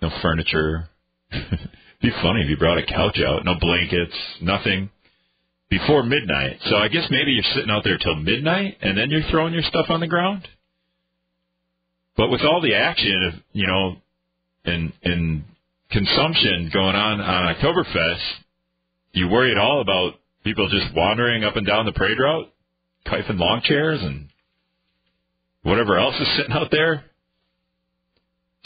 No 0.00 0.10
furniture. 0.20 0.88
It'd 1.32 1.68
be 2.00 2.10
funny 2.22 2.42
if 2.42 2.50
you 2.50 2.56
brought 2.56 2.78
a 2.78 2.86
couch 2.86 3.18
out. 3.26 3.44
No 3.44 3.54
blankets. 3.60 4.14
Nothing 4.40 4.90
before 5.72 6.02
midnight. 6.02 6.58
So 6.66 6.76
I 6.76 6.88
guess 6.88 7.06
maybe 7.08 7.32
you're 7.32 7.54
sitting 7.54 7.70
out 7.70 7.82
there 7.82 7.96
till 7.96 8.16
midnight 8.16 8.76
and 8.82 8.96
then 8.96 9.08
you're 9.08 9.22
throwing 9.30 9.54
your 9.54 9.62
stuff 9.62 9.86
on 9.88 10.00
the 10.00 10.06
ground. 10.06 10.46
But 12.14 12.28
with 12.28 12.42
all 12.42 12.60
the 12.60 12.74
action 12.74 13.32
of 13.32 13.40
you 13.54 13.66
know 13.66 13.96
and 14.66 14.92
and 15.02 15.44
consumption 15.90 16.70
going 16.74 16.94
on 16.94 17.22
on 17.22 17.54
Oktoberfest, 17.54 18.20
you 19.12 19.28
worry 19.28 19.50
at 19.50 19.56
all 19.56 19.80
about 19.80 20.20
people 20.44 20.68
just 20.68 20.94
wandering 20.94 21.42
up 21.42 21.56
and 21.56 21.66
down 21.66 21.86
the 21.86 21.92
parade 21.92 22.18
route, 22.18 22.52
kifing 23.06 23.38
lawn 23.38 23.62
chairs 23.64 24.02
and 24.02 24.28
whatever 25.62 25.96
else 25.96 26.14
is 26.20 26.28
sitting 26.36 26.52
out 26.52 26.70
there. 26.70 27.04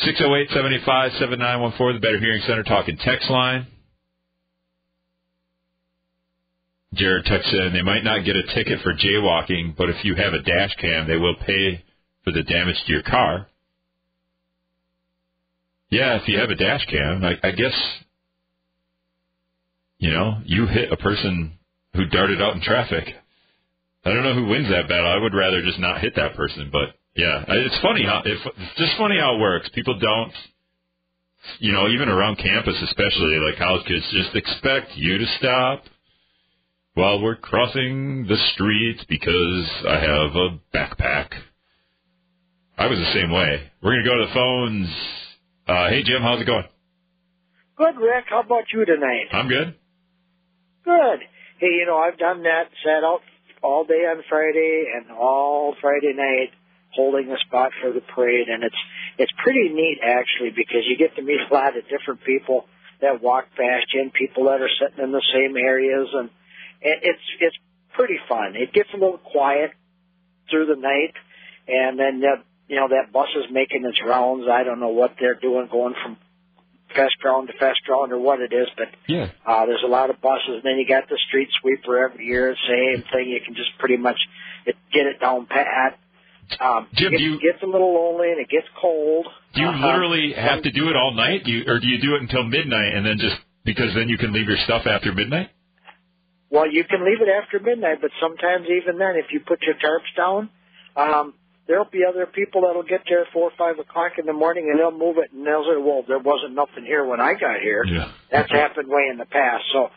608 0.00 0.48
785 0.48 1.12
7914, 1.20 1.94
the 1.94 2.00
Better 2.00 2.18
Hearing 2.18 2.42
Center 2.48 2.64
talking 2.64 2.98
text 2.98 3.30
line. 3.30 3.68
Jared 6.94 7.24
texts 7.26 7.52
in, 7.52 7.72
they 7.72 7.82
might 7.82 8.04
not 8.04 8.24
get 8.24 8.36
a 8.36 8.54
ticket 8.54 8.80
for 8.82 8.94
jaywalking, 8.94 9.76
but 9.76 9.90
if 9.90 10.04
you 10.04 10.14
have 10.14 10.32
a 10.32 10.42
dash 10.42 10.74
cam, 10.80 11.06
they 11.06 11.16
will 11.16 11.34
pay 11.34 11.84
for 12.24 12.32
the 12.32 12.42
damage 12.42 12.76
to 12.86 12.92
your 12.92 13.02
car. 13.02 13.48
Yeah, 15.90 16.16
if 16.16 16.28
you 16.28 16.38
have 16.38 16.50
a 16.50 16.54
dash 16.54 16.84
cam, 16.86 17.24
I, 17.24 17.34
I 17.46 17.52
guess 17.52 17.74
you 19.98 20.10
know 20.10 20.38
you 20.44 20.66
hit 20.66 20.92
a 20.92 20.96
person 20.96 21.52
who 21.94 22.06
darted 22.06 22.40
out 22.40 22.54
in 22.54 22.62
traffic. 22.62 23.04
I 24.04 24.10
don't 24.10 24.22
know 24.22 24.34
who 24.34 24.46
wins 24.46 24.68
that 24.70 24.88
battle. 24.88 25.10
I 25.10 25.16
would 25.16 25.34
rather 25.34 25.62
just 25.62 25.78
not 25.78 26.00
hit 26.00 26.14
that 26.16 26.34
person, 26.36 26.70
but 26.72 26.94
yeah, 27.16 27.44
it's 27.48 27.78
funny 27.82 28.04
how 28.04 28.22
it's 28.24 28.42
just 28.76 28.96
funny 28.98 29.18
how 29.18 29.36
it 29.36 29.40
works. 29.40 29.68
People 29.74 29.98
don't, 29.98 30.32
you 31.58 31.72
know, 31.72 31.88
even 31.88 32.08
around 32.08 32.36
campus, 32.36 32.76
especially 32.82 33.38
like 33.38 33.58
college 33.58 33.86
kids, 33.86 34.04
just 34.12 34.36
expect 34.36 34.96
you 34.96 35.18
to 35.18 35.26
stop 35.38 35.84
while 36.96 37.20
we're 37.20 37.36
crossing 37.36 38.24
the 38.26 38.38
street 38.54 38.96
because 39.06 39.70
I 39.86 40.00
have 40.00 40.34
a 40.34 40.58
backpack. 40.74 41.28
I 42.78 42.86
was 42.86 42.98
the 42.98 43.12
same 43.12 43.30
way. 43.30 43.70
We're 43.82 43.92
gonna 43.92 44.04
go 44.04 44.16
to 44.16 44.26
the 44.26 44.32
phones. 44.32 44.88
Uh, 45.68 45.88
hey 45.90 46.02
Jim, 46.02 46.22
how's 46.22 46.40
it 46.40 46.46
going? 46.46 46.64
Good, 47.76 47.96
Rick. 48.00 48.24
How 48.30 48.40
about 48.40 48.64
you 48.72 48.86
tonight? 48.86 49.28
I'm 49.30 49.46
good. 49.46 49.74
Good. 50.84 51.20
Hey, 51.60 51.76
you 51.76 51.84
know, 51.86 51.98
I've 51.98 52.16
done 52.16 52.44
that, 52.44 52.72
sat 52.82 53.04
out 53.04 53.20
all 53.62 53.84
day 53.84 54.08
on 54.08 54.22
Friday 54.30 54.86
and 54.96 55.10
all 55.10 55.74
Friday 55.82 56.14
night 56.16 56.56
holding 56.94 57.30
a 57.30 57.36
spot 57.46 57.72
for 57.82 57.92
the 57.92 58.00
parade 58.00 58.48
and 58.48 58.64
it's 58.64 58.82
it's 59.18 59.32
pretty 59.44 59.68
neat 59.68 59.98
actually 60.02 60.48
because 60.48 60.80
you 60.88 60.96
get 60.96 61.14
to 61.16 61.20
meet 61.20 61.40
a 61.44 61.52
lot 61.52 61.76
of 61.76 61.84
different 61.90 62.24
people 62.24 62.64
that 63.02 63.20
walk 63.20 63.44
past 63.50 63.92
you 63.92 64.00
and 64.00 64.14
people 64.14 64.44
that 64.44 64.62
are 64.62 64.70
sitting 64.80 65.04
in 65.04 65.12
the 65.12 65.22
same 65.34 65.58
areas 65.58 66.08
and 66.14 66.30
it's 67.02 67.22
it's 67.40 67.56
pretty 67.94 68.18
fun. 68.28 68.54
It 68.56 68.72
gets 68.72 68.88
a 68.94 68.96
little 68.96 69.18
quiet 69.18 69.72
through 70.50 70.66
the 70.66 70.76
night 70.76 71.14
and 71.68 71.98
then 71.98 72.22
uh, 72.24 72.42
you 72.68 72.76
know 72.76 72.88
that 72.88 73.12
bus 73.12 73.28
is 73.36 73.44
making 73.50 73.84
its 73.84 73.98
rounds. 74.04 74.46
I 74.50 74.62
don't 74.64 74.80
know 74.80 74.88
what 74.94 75.16
they're 75.20 75.34
doing 75.40 75.68
going 75.70 75.94
from 76.02 76.16
fest 76.94 77.18
ground 77.20 77.48
to 77.48 77.54
fest 77.58 77.80
ground 77.86 78.12
or 78.12 78.18
what 78.18 78.40
it 78.40 78.52
is, 78.52 78.68
but 78.76 78.88
Yeah. 79.08 79.28
uh, 79.44 79.66
there's 79.66 79.82
a 79.84 79.88
lot 79.88 80.08
of 80.10 80.20
buses. 80.20 80.48
And 80.48 80.62
then 80.62 80.78
you 80.78 80.86
got 80.88 81.08
the 81.08 81.18
street 81.28 81.48
sweeper 81.60 81.98
every 81.98 82.26
year, 82.26 82.54
same 82.68 83.02
thing. 83.12 83.28
You 83.28 83.40
can 83.44 83.54
just 83.54 83.76
pretty 83.78 83.96
much 83.96 84.16
it, 84.64 84.76
get 84.92 85.06
it 85.06 85.20
down 85.20 85.46
pat. 85.46 85.98
Um, 86.60 86.86
Jim, 86.94 87.12
it 87.12 87.20
you- 87.20 87.40
gets 87.40 87.60
a 87.62 87.66
little 87.66 87.92
lonely 87.92 88.30
and 88.30 88.40
it 88.40 88.48
gets 88.48 88.66
cold. 88.80 89.26
Do 89.54 89.60
you 89.62 89.66
Uh-huh. 89.68 89.86
literally 89.86 90.32
have 90.32 90.62
to 90.62 90.70
do 90.70 90.88
it 90.88 90.96
all 90.96 91.12
night, 91.12 91.42
you, 91.46 91.64
or 91.66 91.80
do 91.80 91.88
you 91.88 91.98
do 92.00 92.14
it 92.14 92.22
until 92.22 92.44
midnight 92.44 92.94
and 92.94 93.04
then 93.04 93.18
just 93.18 93.36
because 93.64 93.92
then 93.94 94.08
you 94.08 94.16
can 94.16 94.32
leave 94.32 94.46
your 94.48 94.56
stuff 94.58 94.86
after 94.86 95.12
midnight? 95.12 95.50
Well, 96.50 96.70
you 96.70 96.84
can 96.84 97.04
leave 97.04 97.20
it 97.20 97.28
after 97.28 97.58
midnight, 97.58 97.98
but 98.00 98.10
sometimes 98.20 98.66
even 98.70 98.98
then, 98.98 99.16
if 99.16 99.26
you 99.32 99.40
put 99.40 99.62
your 99.62 99.74
tarps 99.74 100.14
down, 100.16 100.48
um, 100.94 101.34
there'll 101.66 101.90
be 101.90 102.04
other 102.08 102.26
people 102.26 102.62
that'll 102.62 102.84
get 102.84 103.02
there 103.08 103.22
at 103.22 103.32
four 103.32 103.50
or 103.50 103.56
five 103.58 103.78
o'clock 103.78 104.12
in 104.18 104.26
the 104.26 104.32
morning, 104.32 104.68
and 104.70 104.78
they'll 104.78 104.96
move 104.96 105.18
it, 105.18 105.32
and 105.32 105.44
they'll 105.46 105.64
say, 105.64 105.76
"Well, 105.76 106.04
there 106.06 106.18
wasn't 106.18 106.54
nothing 106.54 106.84
here 106.84 107.04
when 107.04 107.20
I 107.20 107.34
got 107.34 107.60
here." 107.60 107.84
Yeah. 107.84 108.12
That's 108.30 108.50
happened 108.50 108.88
way 108.88 109.08
in 109.10 109.18
the 109.18 109.26
past. 109.26 109.64
So 109.72 109.90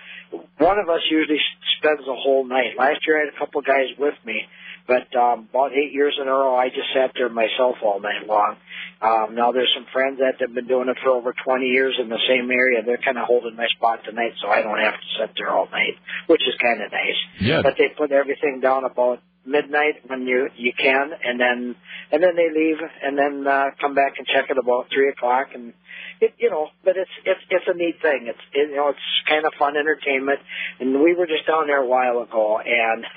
one 0.57 0.79
of 0.79 0.89
us 0.89 1.01
usually 1.09 1.39
spends 1.77 2.05
the 2.05 2.15
whole 2.15 2.45
night. 2.45 2.77
Last 2.77 3.05
year 3.05 3.17
I 3.17 3.25
had 3.25 3.33
a 3.33 3.37
couple 3.37 3.61
guys 3.61 3.87
with 3.97 4.15
me, 4.25 4.47
but 4.89 5.05
um, 5.15 5.47
about 5.53 5.71
eight 5.77 5.93
years 5.93 6.17
in 6.19 6.27
a 6.27 6.31
row 6.31 6.55
I 6.57 6.69
just 6.69 6.89
sat 6.95 7.11
there 7.15 7.29
myself 7.29 7.77
all 7.85 8.01
night 8.01 8.25
long. 8.25 8.57
Um, 9.01 9.35
now 9.35 9.51
there's 9.51 9.71
some 9.75 9.85
friends 9.93 10.17
that 10.17 10.41
have 10.41 10.53
been 10.53 10.67
doing 10.67 10.89
it 10.89 10.97
for 11.03 11.11
over 11.11 11.33
20 11.45 11.65
years 11.67 11.95
in 12.01 12.09
the 12.09 12.17
same 12.27 12.49
area. 12.49 12.81
They're 12.83 12.97
kind 12.97 13.19
of 13.19 13.25
holding 13.25 13.55
my 13.55 13.67
spot 13.77 14.03
tonight, 14.03 14.33
so 14.41 14.49
I 14.49 14.63
don't 14.63 14.79
have 14.79 14.95
to 14.95 15.07
sit 15.21 15.37
there 15.37 15.49
all 15.49 15.69
night, 15.69 15.95
which 16.25 16.41
is 16.41 16.55
kind 16.59 16.81
of 16.81 16.91
nice. 16.91 17.19
Yeah. 17.39 17.61
But 17.61 17.75
they 17.77 17.93
put 17.95 18.11
everything 18.11 18.59
down 18.61 18.83
about 18.83 19.21
midnight 19.45 20.01
when 20.07 20.25
you 20.25 20.49
you 20.57 20.73
can, 20.73 21.11
and 21.23 21.39
then 21.39 21.75
and 22.11 22.23
then 22.23 22.35
they 22.35 22.49
leave, 22.49 22.77
and 23.03 23.17
then 23.17 23.47
uh, 23.47 23.71
come 23.79 23.93
back 23.93 24.17
and 24.17 24.27
check 24.27 24.49
it 24.49 24.57
about 24.57 24.87
three 24.93 25.09
o'clock, 25.09 25.49
and 25.53 25.73
it 26.19 26.33
you 26.37 26.49
know. 26.49 26.69
But 26.83 26.97
it's 26.97 27.11
it's 27.25 27.41
it's 27.49 27.65
a 27.67 27.77
neat 27.77 28.01
thing. 28.01 28.27
It's 28.27 28.45
it, 28.53 28.71
you 28.71 28.75
know 28.75 28.89
it's 28.89 29.07
kind 29.29 29.45
of 29.45 29.53
fun 29.57 29.77
entertainment, 29.77 30.39
and 30.79 31.01
we 31.01 31.13
were 31.13 31.27
just 31.27 31.47
down 31.47 31.67
there 31.67 31.81
a 31.81 31.87
while 31.87 32.19
ago, 32.21 32.59
and. 32.59 33.05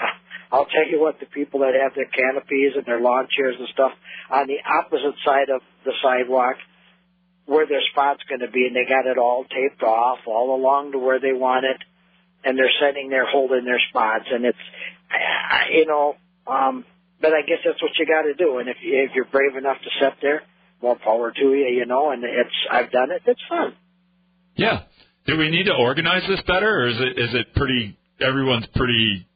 I'll 0.52 0.66
tell 0.66 0.86
you 0.86 1.00
what, 1.00 1.18
the 1.18 1.26
people 1.26 1.60
that 1.60 1.72
have 1.72 1.94
their 1.94 2.12
canopies 2.12 2.76
and 2.76 2.84
their 2.84 3.00
lawn 3.00 3.26
chairs 3.34 3.56
and 3.58 3.66
stuff 3.72 3.92
on 4.30 4.46
the 4.46 4.60
opposite 4.60 5.16
side 5.24 5.48
of 5.48 5.62
the 5.86 5.92
sidewalk, 6.02 6.56
where 7.46 7.66
their 7.66 7.80
spot's 7.90 8.22
going 8.28 8.40
to 8.40 8.50
be, 8.52 8.66
and 8.66 8.76
they 8.76 8.84
got 8.84 9.06
it 9.06 9.16
all 9.16 9.44
taped 9.44 9.82
off 9.82 10.18
all 10.26 10.54
along 10.54 10.92
to 10.92 10.98
where 10.98 11.18
they 11.18 11.32
want 11.32 11.64
it, 11.64 11.80
and 12.44 12.58
they're 12.58 12.70
sitting 12.80 13.08
there 13.08 13.24
holding 13.26 13.64
their 13.64 13.80
spots, 13.88 14.26
and 14.30 14.44
it's, 14.44 14.64
you 15.72 15.86
know, 15.86 16.16
um, 16.46 16.84
but 17.20 17.32
I 17.32 17.40
guess 17.42 17.58
that's 17.64 17.80
what 17.80 17.92
you 17.98 18.04
got 18.04 18.22
to 18.22 18.34
do, 18.34 18.58
and 18.58 18.68
if 18.68 18.76
if 18.82 19.12
you're 19.14 19.24
brave 19.24 19.56
enough 19.56 19.78
to 19.78 19.90
sit 20.00 20.14
there, 20.20 20.42
more 20.82 20.96
power 20.96 21.32
to 21.32 21.40
you, 21.40 21.66
you 21.66 21.86
know, 21.86 22.10
and 22.10 22.22
it's 22.24 22.58
I've 22.70 22.90
done 22.90 23.10
it, 23.10 23.22
it's 23.24 23.40
fun. 23.48 23.74
Yeah. 24.54 24.82
Do 25.26 25.38
we 25.38 25.48
need 25.48 25.64
to 25.64 25.74
organize 25.74 26.24
this 26.28 26.40
better, 26.46 26.68
or 26.68 26.88
is 26.88 26.96
it 26.98 27.18
is 27.18 27.34
it 27.34 27.54
pretty? 27.54 27.96
Everyone's 28.20 28.66
pretty 28.74 29.26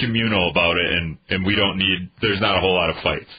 communal 0.00 0.50
about 0.50 0.76
it, 0.76 0.92
and 0.92 1.18
and 1.28 1.44
we 1.46 1.54
don't 1.56 1.76
need. 1.78 2.10
There's 2.20 2.40
not 2.40 2.56
a 2.56 2.60
whole 2.60 2.74
lot 2.74 2.90
of 2.90 2.96
fights. 3.02 3.30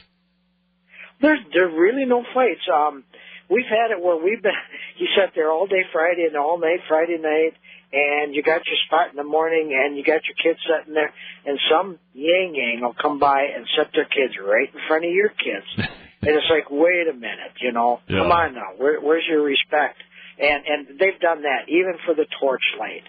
There's 1.20 1.40
there 1.52 1.68
really 1.68 2.04
no 2.04 2.24
fights. 2.34 2.60
Um, 2.72 3.04
we've 3.48 3.66
had 3.68 3.90
it 3.90 4.02
where 4.02 4.16
we've 4.16 4.42
been. 4.42 4.52
You 4.96 5.08
sat 5.18 5.32
there 5.34 5.50
all 5.50 5.66
day 5.66 5.82
Friday 5.92 6.22
and 6.28 6.36
all 6.36 6.56
night 6.56 6.78
Friday 6.86 7.18
night, 7.18 7.54
and 7.92 8.32
you 8.32 8.44
got 8.44 8.62
your 8.64 8.76
spot 8.86 9.10
in 9.10 9.16
the 9.16 9.24
morning, 9.24 9.74
and 9.74 9.96
you 9.96 10.04
got 10.04 10.20
your 10.22 10.38
kids 10.40 10.60
sitting 10.62 10.94
there, 10.94 11.12
and 11.44 11.58
some 11.68 11.98
yang 12.14 12.54
yang 12.54 12.80
will 12.80 12.94
come 12.94 13.18
by 13.18 13.42
and 13.56 13.66
set 13.76 13.90
their 13.92 14.04
kids 14.04 14.34
right 14.38 14.72
in 14.72 14.80
front 14.86 15.04
of 15.04 15.10
your 15.10 15.30
kids, 15.30 15.66
and 16.22 16.30
it's 16.30 16.46
like, 16.48 16.70
wait 16.70 17.08
a 17.10 17.12
minute, 17.12 17.58
you 17.60 17.72
know, 17.72 17.98
Yeah. 18.06 18.18
come 18.22 18.30
on 18.30 18.54
now, 18.54 18.70
Where, 18.78 19.00
where's 19.00 19.24
your 19.28 19.42
respect? 19.42 19.98
And 20.38 20.62
and 20.64 20.98
they've 21.00 21.18
done 21.20 21.42
that 21.42 21.66
even 21.68 21.94
for 22.06 22.14
the 22.14 22.26
torchlight. 22.38 23.02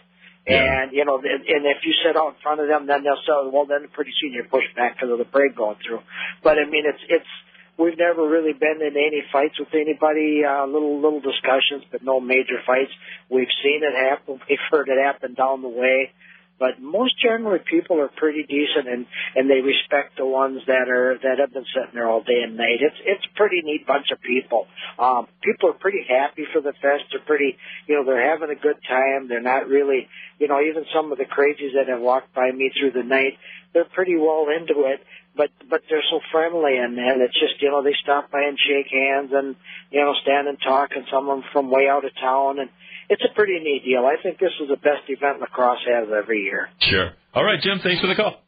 And 0.48 0.94
you 0.94 1.06
know, 1.06 1.18
and 1.18 1.42
and 1.42 1.66
if 1.66 1.82
you 1.84 1.94
sit 2.06 2.16
out 2.16 2.38
in 2.38 2.42
front 2.44 2.62
of 2.62 2.68
them, 2.68 2.86
then 2.86 3.04
they'll 3.04 3.22
say, 3.26 3.34
"Well, 3.50 3.66
then 3.66 3.88
pretty 3.92 4.12
soon 4.22 4.34
you're 4.34 4.46
pushed 4.46 4.76
back 4.76 4.96
because 4.96 5.10
of 5.12 5.18
the 5.18 5.26
parade 5.26 5.56
going 5.56 5.78
through." 5.82 6.02
But 6.44 6.60
I 6.60 6.70
mean, 6.70 6.86
it's 6.86 7.02
it's 7.10 7.32
we've 7.78 7.98
never 7.98 8.28
really 8.28 8.54
been 8.54 8.78
in 8.82 8.94
any 8.94 9.24
fights 9.32 9.58
with 9.58 9.74
anybody. 9.74 10.46
Uh, 10.46 10.66
little 10.68 11.02
little 11.02 11.20
discussions, 11.20 11.84
but 11.92 12.04
no 12.04 12.20
major 12.20 12.62
fights. 12.66 12.92
We've 13.30 13.52
seen 13.64 13.82
it 13.82 13.96
happen. 13.98 14.40
We've 14.50 14.60
heard 14.70 14.88
it 14.90 15.02
happen 15.02 15.34
down 15.34 15.64
the 15.64 15.70
way. 15.70 16.14
But 16.58 16.80
most 16.80 17.20
generally, 17.22 17.60
people 17.60 18.00
are 18.00 18.08
pretty 18.08 18.44
decent, 18.44 18.88
and 18.88 19.06
and 19.36 19.50
they 19.50 19.60
respect 19.60 20.16
the 20.18 20.26
ones 20.26 20.62
that 20.68 20.88
are 20.88 21.18
that 21.22 21.40
have 21.40 21.52
been 21.52 21.66
sitting 21.76 21.92
there 21.94 22.08
all 22.08 22.22
day 22.22 22.44
and 22.44 22.56
night. 22.56 22.80
It's 22.80 22.96
it's 23.04 23.26
a 23.26 23.36
pretty 23.36 23.62
neat 23.62 23.86
bunch 23.86 24.12
of 24.12 24.22
people. 24.22 24.68
Um, 24.98 25.28
people 25.44 25.70
are 25.70 25.74
pretty 25.74 26.06
happy 26.08 26.46
for 26.54 26.62
the 26.62 26.72
fest. 26.72 27.12
They're 27.12 27.20
pretty, 27.20 27.58
you 27.88 27.96
know, 27.96 28.06
they're 28.06 28.32
having 28.32 28.52
a 28.52 28.60
good 28.60 28.78
time. 28.88 29.28
They're 29.28 29.42
not 29.42 29.68
really, 29.68 30.08
you 30.40 30.48
know, 30.48 30.62
even 30.62 30.86
some 30.96 31.12
of 31.12 31.18
the 31.18 31.26
crazies 31.26 31.76
that 31.76 31.90
have 31.90 32.00
walked 32.00 32.34
by 32.34 32.52
me 32.52 32.72
through 32.72 32.92
the 32.92 33.04
night, 33.04 33.38
they're 33.74 33.84
pretty 33.84 34.16
well 34.16 34.48
into 34.48 34.88
it. 34.88 35.04
But 35.36 35.52
but 35.70 35.82
they're 35.90 36.08
so 36.10 36.22
friendly, 36.32 36.78
and 36.78 36.98
and 36.98 37.22
it's 37.22 37.38
just 37.38 37.62
you 37.62 37.70
know 37.70 37.84
they 37.84 37.96
stop 38.02 38.32
by 38.32 38.44
and 38.48 38.58
shake 38.58 38.88
hands, 38.90 39.32
and 39.34 39.58
you 39.92 40.00
know 40.00 40.14
stand 40.22 40.48
and 40.48 40.58
talk, 40.62 40.92
and 40.96 41.04
some 41.12 41.28
of 41.28 41.36
them 41.36 41.50
from 41.52 41.70
way 41.70 41.90
out 41.90 42.06
of 42.06 42.16
town, 42.16 42.60
and 42.60 42.70
it's 43.10 43.24
a 43.24 43.34
pretty 43.36 43.60
neat 43.60 43.84
deal. 43.86 44.06
I 44.06 44.16
think 44.22 44.40
this 44.40 44.52
is 44.62 44.68
the 44.70 44.78
best 44.78 45.04
event 45.08 45.40
La 45.40 45.48
Crosse 45.48 45.86
has 45.88 46.08
every 46.16 46.44
year. 46.44 46.70
Sure. 46.80 47.12
All 47.34 47.44
right, 47.44 47.60
Jim. 47.62 47.80
Thanks 47.84 48.02
for 48.02 48.08
the 48.08 48.16
call. 48.16 48.42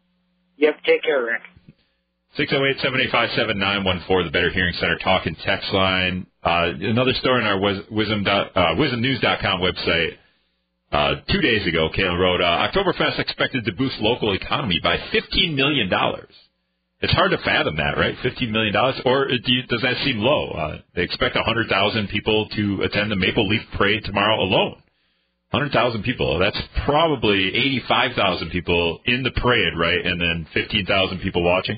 Yep, 0.58 0.76
take 0.86 1.04
care, 1.04 1.24
Rick. 1.24 1.42
Six 2.36 2.50
zero 2.52 2.66
eight 2.70 2.78
seven 2.82 3.00
eight 3.02 3.12
five 3.12 3.30
seven 3.36 3.58
nine 3.58 3.84
one 3.84 4.04
four. 4.08 4.24
The 4.24 4.30
Better 4.32 4.50
Hearing 4.52 4.74
Center 4.80 4.98
talk 5.04 5.26
and 5.26 5.36
text 5.46 5.72
line. 5.74 6.28
Uh, 6.44 6.72
another 6.82 7.14
story 7.14 7.42
on 7.42 7.48
our 7.48 7.60
Wis- 7.60 7.86
WIZM 7.92 8.26
dot, 8.26 8.52
uh, 8.56 8.76
wizmnews.com 8.76 9.60
website. 9.62 10.18
Uh, 10.92 11.16
two 11.32 11.42
days 11.42 11.66
ago, 11.68 11.90
Kayla 11.98 12.18
wrote, 12.18 12.42
uh, 12.42 12.68
Oktoberfest 12.72 13.20
expected 13.20 13.66
to 13.66 13.74
boost 13.74 13.96
local 14.00 14.34
economy 14.34 14.80
by 14.82 14.98
$15 15.14 15.54
million. 15.56 15.90
It's 17.00 17.14
hard 17.14 17.32
to 17.32 17.38
fathom 17.38 17.78
that, 17.78 17.98
right? 17.98 18.16
$15 18.24 18.50
million? 18.50 18.76
Or 19.06 19.28
do 19.28 19.54
you, 19.54 19.64
does 19.68 19.82
that 19.82 20.04
seem 20.04 20.18
low? 20.18 20.50
Uh, 20.50 20.78
they 20.96 21.04
expect 21.04 21.36
100,000 21.36 22.08
people 22.10 22.48
to 22.50 22.82
attend 22.84 23.12
the 23.12 23.16
Maple 23.16 23.48
Leaf 23.48 23.62
Parade 23.78 24.04
tomorrow 24.04 24.42
alone. 24.42 24.82
100,000 25.52 26.04
people. 26.04 26.40
That's 26.40 26.60
probably 26.86 27.56
85,000 27.80 28.50
people 28.50 29.00
in 29.06 29.24
the 29.24 29.32
parade, 29.32 29.74
right? 29.78 30.06
And 30.06 30.20
then 30.20 30.48
15,000 30.54 31.20
people 31.20 31.44
watching. 31.44 31.78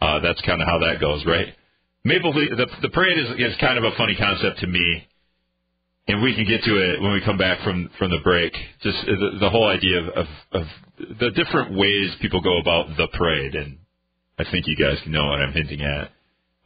Uh, 0.00 0.20
that's 0.20 0.40
kind 0.42 0.62
of 0.62 0.68
how 0.68 0.78
that 0.78 1.00
goes, 1.00 1.24
right? 1.26 1.48
Maple 2.04 2.32
Leaf, 2.32 2.50
the, 2.56 2.66
the 2.80 2.88
parade 2.90 3.18
is, 3.18 3.52
is 3.52 3.56
kind 3.60 3.76
of 3.76 3.84
a 3.84 3.96
funny 3.96 4.14
concept 4.16 4.60
to 4.60 4.66
me 4.66 5.06
and 6.06 6.22
we 6.22 6.34
can 6.34 6.44
get 6.44 6.62
to 6.64 6.76
it 6.76 7.00
when 7.00 7.12
we 7.12 7.20
come 7.24 7.38
back 7.38 7.62
from 7.62 7.88
from 7.98 8.10
the 8.10 8.20
break. 8.22 8.52
Just 8.82 8.98
the, 9.06 9.38
the 9.40 9.50
whole 9.50 9.68
idea 9.68 10.00
of, 10.00 10.08
of 10.08 10.26
of 10.52 10.66
the 11.18 11.30
different 11.30 11.76
ways 11.76 12.10
people 12.20 12.40
go 12.40 12.58
about 12.58 12.96
the 12.96 13.08
parade, 13.16 13.54
and 13.54 13.78
I 14.38 14.44
think 14.50 14.66
you 14.66 14.76
guys 14.76 14.98
know 15.06 15.26
what 15.26 15.40
I'm 15.40 15.52
hinting 15.52 15.82
at. 15.82 16.10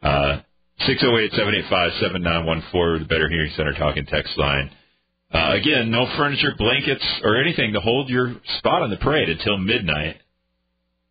Uh, 0.02 0.40
Six 0.86 1.00
zero 1.00 1.18
eight 1.18 1.32
seven 1.32 1.54
eight 1.56 1.64
five 1.68 1.90
seven 2.00 2.22
nine 2.22 2.46
one 2.46 2.62
four, 2.70 3.00
the 3.00 3.04
Better 3.04 3.28
Hearing 3.28 3.50
Center 3.56 3.74
talking 3.74 4.06
text 4.06 4.38
line. 4.38 4.70
Uh, 5.34 5.54
again, 5.54 5.90
no 5.90 6.06
furniture, 6.16 6.54
blankets, 6.56 7.04
or 7.24 7.36
anything 7.42 7.72
to 7.72 7.80
hold 7.80 8.08
your 8.08 8.36
spot 8.58 8.82
on 8.82 8.90
the 8.90 8.96
parade 8.96 9.28
until 9.28 9.58
midnight. 9.58 10.16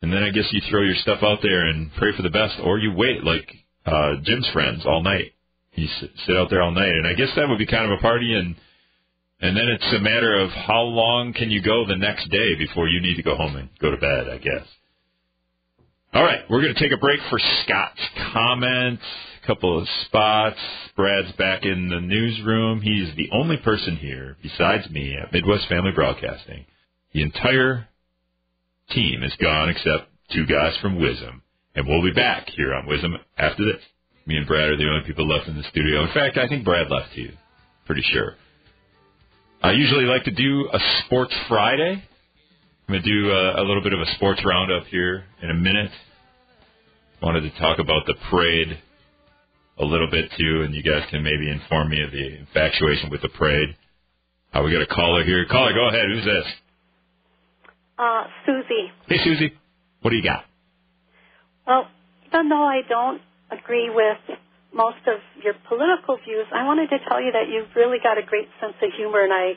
And 0.02 0.12
then 0.14 0.24
I 0.24 0.30
guess 0.30 0.46
you 0.52 0.62
throw 0.70 0.84
your 0.84 0.96
stuff 0.96 1.20
out 1.22 1.40
there 1.44 1.68
and 1.68 1.92
pray 1.98 2.16
for 2.16 2.24
the 2.24 2.30
best, 2.30 2.56
or 2.64 2.80
you 2.80 2.94
wait 2.94 3.24
like 3.26 3.52
uh, 3.86 4.14
Jim's 4.24 4.48
friends 4.54 4.84
all 4.86 5.04
night 5.04 5.34
You 5.76 5.88
sit 6.26 6.36
out 6.36 6.50
there 6.50 6.62
all 6.62 6.72
night, 6.72 6.90
and 6.90 7.06
I 7.06 7.14
guess 7.14 7.30
that 7.36 7.48
would 7.48 7.60
be 7.60 7.68
kind 7.68 7.92
of 7.92 8.00
a 8.00 8.02
party, 8.02 8.34
and 8.34 8.56
and 9.42 9.56
then 9.56 9.68
it's 9.68 9.94
a 9.94 10.00
matter 10.00 10.40
of 10.40 10.50
how 10.50 10.82
long 10.82 11.34
can 11.34 11.52
you 11.52 11.62
go 11.62 11.86
the 11.86 11.96
next 11.96 12.30
day 12.32 12.56
before 12.56 12.88
you 12.88 13.00
need 13.02 13.16
to 13.18 13.24
go 13.24 13.36
home 13.36 13.56
and 13.56 13.70
go 13.80 13.92
to 13.92 13.98
bed, 13.98 14.30
I 14.30 14.38
guess. 14.38 14.66
All 16.18 16.24
right, 16.24 16.40
we're 16.50 16.64
going 16.64 16.74
to 16.74 16.80
take 16.80 16.92
a 16.92 16.98
break 16.98 17.20
for 17.30 17.38
Scott's 17.38 18.02
comments, 18.34 19.04
a 19.44 19.46
couple 19.46 19.80
of 19.80 19.88
spots. 20.08 20.58
Brad's 20.96 21.32
back 21.34 21.64
in 21.64 21.90
the 21.90 22.00
newsroom. 22.00 22.82
He's 22.82 23.16
the 23.16 23.30
only 23.32 23.58
person 23.58 23.98
here 23.98 24.36
besides 24.42 24.90
me 24.90 25.16
at 25.16 25.32
Midwest 25.32 25.70
Family 25.70 25.92
Broadcasting. 25.94 26.66
The 27.14 27.22
entire 27.22 27.88
team 28.90 29.22
is 29.22 29.32
gone 29.40 29.70
except 29.70 30.10
two 30.34 30.48
guys 30.48 30.76
from 30.82 30.98
WIZM, 30.98 31.40
and 31.76 31.88
we'll 31.88 32.02
be 32.02 32.14
back 32.14 32.50
here 32.56 32.74
on 32.74 32.88
WIZM 32.88 33.14
after 33.38 33.64
this. 33.66 33.84
Me 34.26 34.38
and 34.38 34.48
Brad 34.48 34.70
are 34.70 34.76
the 34.76 34.90
only 34.90 35.06
people 35.06 35.28
left 35.28 35.48
in 35.48 35.56
the 35.56 35.70
studio. 35.70 36.02
In 36.02 36.14
fact, 36.16 36.40
I 36.40 36.48
think 36.48 36.66
Brad 36.66 36.90
left 36.90 37.14
too. 37.14 37.30
Pretty 37.86 38.04
sure. 38.12 38.34
I 39.62 39.74
usually 39.74 40.06
like 40.06 40.24
to 40.24 40.32
do 40.32 40.68
a 40.74 40.80
Sports 41.06 41.36
Friday. 41.48 42.04
I'm 42.88 42.94
going 42.94 43.04
to 43.04 43.08
do 43.08 43.30
a, 43.30 43.62
a 43.62 43.64
little 43.64 43.84
bit 43.84 43.94
of 43.94 44.00
a 44.00 44.16
sports 44.16 44.42
roundup 44.44 44.88
here 44.88 45.26
in 45.44 45.52
a 45.52 45.54
minute. 45.54 45.92
Wanted 47.22 47.42
to 47.42 47.60
talk 47.60 47.80
about 47.80 48.06
the 48.06 48.14
parade 48.30 48.78
a 49.80 49.86
little 49.86 50.10
bit 50.10 50.32
too, 50.38 50.62
and 50.62 50.74
you 50.74 50.84
guys 50.84 51.04
can 51.10 51.24
maybe 51.24 51.50
inform 51.50 51.90
me 51.90 52.04
of 52.04 52.12
the 52.12 52.38
infatuation 52.40 53.10
with 53.10 53.22
the 53.22 53.30
parade. 53.30 53.76
Uh, 54.54 54.62
we 54.64 54.72
got 54.72 54.82
a 54.82 54.88
caller 54.88 55.24
here. 55.24 55.46
Caller, 55.50 55.74
go 55.74 55.88
ahead. 55.88 56.06
Who's 56.14 56.26
this? 56.26 56.46
Uh, 57.98 58.24
Susie. 58.46 58.92
Hey, 59.08 59.18
Susie. 59.24 59.54
What 60.02 60.12
do 60.12 60.16
you 60.16 60.24
got? 60.24 60.46
Well, 61.66 61.88
even 62.28 62.50
though 62.50 62.64
I 62.64 62.82
don't 62.88 63.22
agree 63.52 63.90
with 63.90 64.38
most 64.74 65.02
of 65.08 65.20
your 65.44 65.54
political 65.68 66.18
views, 66.24 66.46
I 66.54 66.66
wanted 66.66 66.90
to 66.90 66.98
tell 67.10 67.22
you 67.22 67.32
that 67.32 67.50
you've 67.50 67.76
really 67.76 67.98
got 68.02 68.18
a 68.18 68.24
great 68.24 68.48
sense 68.62 68.76
of 68.82 68.90
humor, 68.96 69.24
and 69.24 69.34
I 69.34 69.54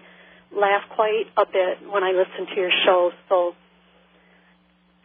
laugh 0.57 0.83
quite 0.95 1.27
a 1.37 1.45
bit 1.45 1.87
when 1.93 2.03
I 2.03 2.13
listen 2.13 2.47
to 2.55 2.61
your 2.61 2.71
show. 2.85 3.11
So 3.29 3.53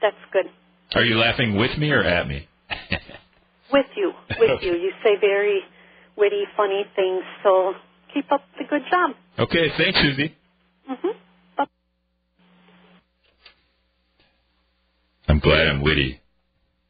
that's 0.01 0.15
good. 0.31 0.45
Are 0.93 1.03
you 1.03 1.17
laughing 1.17 1.55
with 1.57 1.77
me 1.77 1.91
or 1.91 2.03
at 2.03 2.27
me? 2.27 2.47
with 3.71 3.85
you, 3.95 4.13
with 4.39 4.61
you. 4.61 4.73
You 4.73 4.91
say 5.03 5.15
very 5.19 5.61
witty, 6.17 6.43
funny 6.55 6.85
things. 6.95 7.23
So 7.43 7.73
keep 8.13 8.31
up 8.31 8.41
the 8.57 8.65
good 8.69 8.83
job. 8.89 9.11
Okay, 9.39 9.69
thanks, 9.77 9.99
Susie. 10.01 10.35
Mhm. 10.89 11.15
I'm 15.27 15.39
glad 15.39 15.67
I'm 15.67 15.81
witty. 15.81 16.19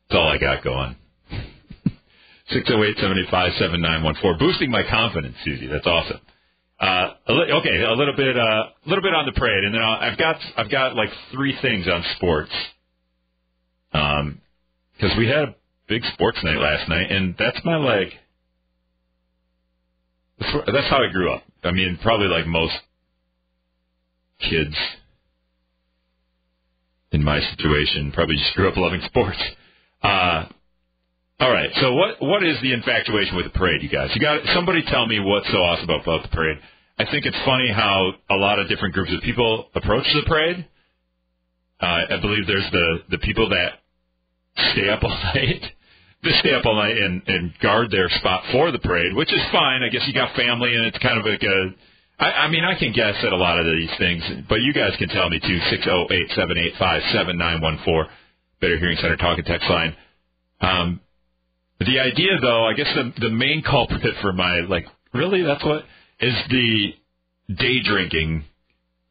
That's 0.10 0.20
all 0.20 0.28
I 0.28 0.38
got 0.38 0.62
going. 0.64 0.96
608-785-7914. 2.54 4.40
Boosting 4.40 4.70
my 4.70 4.84
confidence, 4.90 5.36
Susie. 5.44 5.68
That's 5.68 5.88
awesome. 5.88 6.20
Uh, 6.80 7.12
okay, 7.30 7.82
a 7.82 7.94
little 7.94 8.16
bit, 8.16 8.38
uh, 8.38 8.42
a 8.86 8.90
little 8.90 9.02
bit 9.02 9.14
on 9.14 9.26
the 9.26 9.32
parade, 9.32 9.64
and 9.64 9.74
then 9.74 9.82
I'll, 9.82 9.96
I've 10.12 10.18
got, 10.18 10.36
I've 10.58 10.70
got 10.70 10.96
like 10.98 11.10
three 11.32 11.58
things 11.62 11.88
on 11.88 12.04
sports. 12.18 12.52
Um, 13.96 14.42
because 14.94 15.18
we 15.18 15.28
had 15.28 15.50
a 15.50 15.56
big 15.88 16.04
sports 16.14 16.38
night 16.44 16.58
last 16.58 16.90
night, 16.90 17.12
and 17.12 17.36
that's 17.38 17.60
my 17.64 17.76
like, 17.76 18.14
that's 20.40 20.90
how 20.90 21.04
I 21.04 21.12
grew 21.12 21.32
up. 21.32 21.44
I 21.64 21.72
mean, 21.72 21.98
probably 22.02 22.28
like 22.28 22.46
most 22.46 22.76
kids 24.40 24.76
in 27.12 27.24
my 27.24 27.40
situation, 27.52 28.12
probably 28.12 28.36
just 28.36 28.54
grew 28.56 28.68
up 28.68 28.78
loving 28.78 29.02
sports. 29.06 29.42
Uh, 30.04 30.46
all 31.40 31.52
right. 31.52 31.70
So 31.82 31.94
what 31.94 32.22
what 32.22 32.44
is 32.44 32.58
the 32.62 32.74
infatuation 32.74 33.36
with 33.36 33.46
the 33.46 33.58
parade, 33.58 33.82
you 33.82 33.90
guys? 33.90 34.12
You 34.14 34.22
got 34.22 34.42
somebody 34.54 34.84
tell 34.88 35.08
me 35.08 35.20
what's 35.20 35.48
so 35.48 35.58
awesome 35.58 35.86
about, 35.86 36.04
about 36.04 36.24
the 36.24 36.30
parade. 36.30 36.58
I 36.98 37.06
think 37.10 37.26
it's 37.26 37.38
funny 37.46 37.72
how 37.72 38.12
a 38.30 38.36
lot 38.36 38.60
of 38.60 38.70
different 38.70 38.94
groups 38.94 39.12
of 39.14 39.22
people 39.22 39.68
approach 39.76 40.06
the 40.14 40.24
parade. 40.28 40.66
Uh, 41.82 42.02
I 42.10 42.22
believe 42.22 42.48
there's 42.48 42.70
the 42.72 43.00
the 43.12 43.18
people 43.18 43.50
that 43.50 43.80
stay 44.72 44.90
up 44.90 45.04
all 45.04 45.10
night. 45.36 45.64
They 46.24 46.32
stay 46.40 46.54
up 46.54 46.66
all 46.66 46.76
night 46.76 46.98
and, 46.98 47.22
and 47.28 47.54
guard 47.62 47.92
their 47.92 48.10
spot 48.10 48.44
for 48.52 48.72
the 48.72 48.80
parade, 48.80 49.14
which 49.16 49.32
is 49.32 49.42
fine. 49.52 49.84
I 49.84 49.90
guess 49.90 50.02
you 50.08 50.14
got 50.14 50.36
family 50.36 50.76
and 50.76 50.86
it's 50.86 50.98
kind 51.00 51.20
of 51.20 51.26
like 51.26 51.44
a. 51.44 51.76
I, 52.18 52.46
I 52.46 52.48
mean, 52.50 52.64
I 52.64 52.80
can 52.80 52.94
guess 52.94 53.16
at 53.24 53.34
a 53.34 53.36
lot 53.36 53.60
of 53.60 53.66
these 53.66 53.92
things, 54.00 54.24
but 54.50 54.62
you 54.62 54.74
guys 54.74 54.96
can 54.98 55.10
tell 55.10 55.30
me 55.30 55.40
too. 55.40 55.60
Six 55.70 55.84
zero 55.84 56.08
eight 56.10 56.32
seven 56.36 56.58
eight 56.58 56.74
five 56.80 57.02
seven 57.14 57.38
nine 57.38 57.62
one 57.62 57.80
four. 57.86 58.08
Better 58.62 58.78
Hearing 58.78 58.98
Center 59.02 59.18
talk 59.18 59.38
and 59.38 59.46
text 59.46 59.70
line. 59.70 59.96
Um, 60.62 61.02
the 61.80 62.00
idea, 62.00 62.40
though, 62.42 62.66
I 62.66 62.74
guess 62.74 62.88
the 62.96 63.14
the 63.20 63.30
main 63.30 63.62
culprit 63.62 64.02
for 64.22 64.34
my 64.34 64.62
like 64.62 64.86
really 65.14 65.44
that's 65.44 65.64
what 65.64 65.84
is 66.20 66.36
the 66.50 66.94
day 67.54 67.84
drinking 67.84 68.46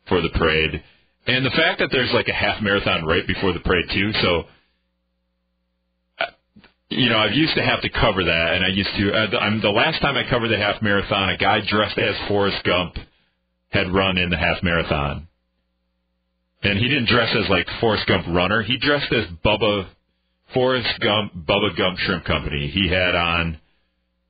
for 0.09 0.21
the 0.21 0.31
parade, 0.31 0.83
and 1.27 1.45
the 1.45 1.51
fact 1.51 1.81
that 1.81 1.91
there's 1.93 2.13
like 2.13 2.29
a 2.29 2.33
half 2.33 2.63
marathon 2.63 3.05
right 3.05 3.27
before 3.27 3.53
the 3.53 3.61
parade 3.61 3.87
too. 3.93 4.13
So, 4.23 4.45
you 6.91 7.09
know, 7.09 7.19
I've 7.19 7.35
used 7.35 7.55
to 7.57 7.63
have 7.63 7.81
to 7.83 7.89
cover 7.89 8.25
that, 8.25 8.55
and 8.55 8.65
I 8.65 8.69
used 8.69 8.91
to. 8.97 9.13
Uh, 9.13 9.39
I'm 9.39 9.61
the 9.61 9.71
last 9.71 10.01
time 10.01 10.17
I 10.17 10.29
covered 10.29 10.49
the 10.49 10.59
half 10.59 10.83
marathon, 10.83 11.31
a 11.31 11.37
guy 11.37 11.61
dressed 11.67 11.99
as 11.99 12.15
Forrest 12.29 12.63
Gump 12.65 12.97
had 13.71 13.93
run 13.93 14.19
in 14.19 14.31
the 14.31 14.37
half 14.37 14.63
marathon, 14.63 15.27
and 16.63 16.79
he 16.79 16.89
didn't 16.89 17.09
dress 17.09 17.35
as 17.35 17.49
like 17.49 17.67
Forrest 17.81 18.07
Gump 18.07 18.27
runner. 18.29 18.63
He 18.63 18.79
dressed 18.79 19.13
as 19.13 19.27
Bubba 19.45 19.89
Forrest 20.53 21.01
Gump 21.01 21.35
Bubba 21.35 21.77
Gump 21.77 21.99
Shrimp 21.99 22.25
Company. 22.25 22.69
He 22.69 22.89
had 22.89 23.15
on 23.15 23.59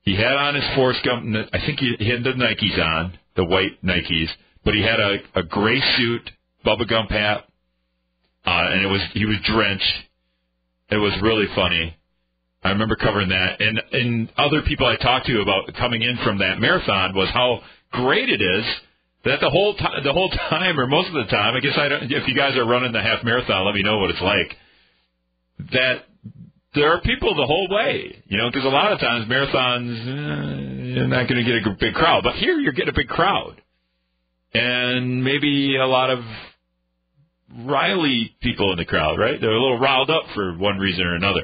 he 0.03 0.15
had 0.15 0.33
on 0.33 0.55
his 0.55 0.65
Forrest 0.75 1.01
Gump. 1.03 1.25
I 1.51 1.59
think 1.65 1.79
he, 1.79 1.95
he 1.99 2.09
had 2.09 2.23
the 2.23 2.31
Nikes 2.31 2.79
on, 2.79 3.17
the 3.35 3.43
white 3.43 3.83
Nikes, 3.83 4.29
but 4.63 4.73
he 4.73 4.81
had 4.81 4.99
a, 4.99 5.17
a 5.35 5.43
gray 5.43 5.81
suit, 5.97 6.31
Bubba 6.65 6.87
Gump 6.87 7.09
hat, 7.09 7.43
uh, 8.45 8.67
and 8.71 8.85
it 8.85 8.89
was 8.89 9.01
he 9.13 9.25
was 9.25 9.37
drenched. 9.43 9.93
It 10.89 10.97
was 10.97 11.13
really 11.21 11.47
funny. 11.53 11.95
I 12.65 12.69
remember 12.69 12.95
covering 12.95 13.29
that, 13.29 13.61
and 13.61 13.81
and 13.91 14.31
other 14.37 14.63
people 14.63 14.87
I 14.87 14.95
talked 14.95 15.27
to 15.27 15.41
about 15.41 15.71
coming 15.77 16.01
in 16.01 16.17
from 16.23 16.39
that 16.39 16.59
marathon 16.59 17.13
was 17.13 17.29
how 17.29 17.61
great 17.91 18.27
it 18.27 18.41
is 18.41 18.65
that 19.23 19.39
the 19.39 19.49
whole 19.49 19.75
time, 19.75 20.03
the 20.03 20.13
whole 20.13 20.29
time, 20.49 20.79
or 20.79 20.87
most 20.87 21.07
of 21.09 21.13
the 21.13 21.25
time, 21.25 21.55
I 21.55 21.59
guess 21.59 21.77
I 21.77 21.87
don't. 21.89 22.11
If 22.11 22.27
you 22.27 22.35
guys 22.35 22.55
are 22.57 22.65
running 22.65 22.91
the 22.91 23.01
half 23.01 23.23
marathon, 23.23 23.65
let 23.65 23.75
me 23.75 23.83
know 23.83 23.99
what 23.99 24.09
it's 24.09 24.21
like 24.21 24.57
that 25.73 26.05
there 26.73 26.91
are 26.91 27.01
people 27.01 27.35
the 27.35 27.45
whole 27.45 27.67
way, 27.69 28.23
you 28.27 28.37
know, 28.37 28.49
because 28.49 28.65
a 28.65 28.69
lot 28.69 28.91
of 28.91 28.99
times 28.99 29.25
marathons, 29.29 30.01
uh, 30.01 30.99
you're 30.99 31.07
not 31.07 31.29
going 31.29 31.43
to 31.43 31.43
get 31.43 31.65
a 31.65 31.75
big 31.79 31.93
crowd, 31.93 32.23
but 32.23 32.35
here 32.35 32.59
you're 32.59 32.73
getting 32.73 32.89
a 32.89 32.97
big 32.97 33.07
crowd, 33.07 33.61
and 34.53 35.23
maybe 35.23 35.77
a 35.77 35.85
lot 35.85 36.09
of 36.09 36.19
Riley 37.59 38.35
people 38.41 38.71
in 38.71 38.77
the 38.77 38.85
crowd, 38.85 39.19
right? 39.19 39.39
They're 39.39 39.53
a 39.53 39.61
little 39.61 39.79
riled 39.79 40.09
up 40.09 40.23
for 40.33 40.57
one 40.57 40.77
reason 40.77 41.05
or 41.05 41.15
another. 41.15 41.41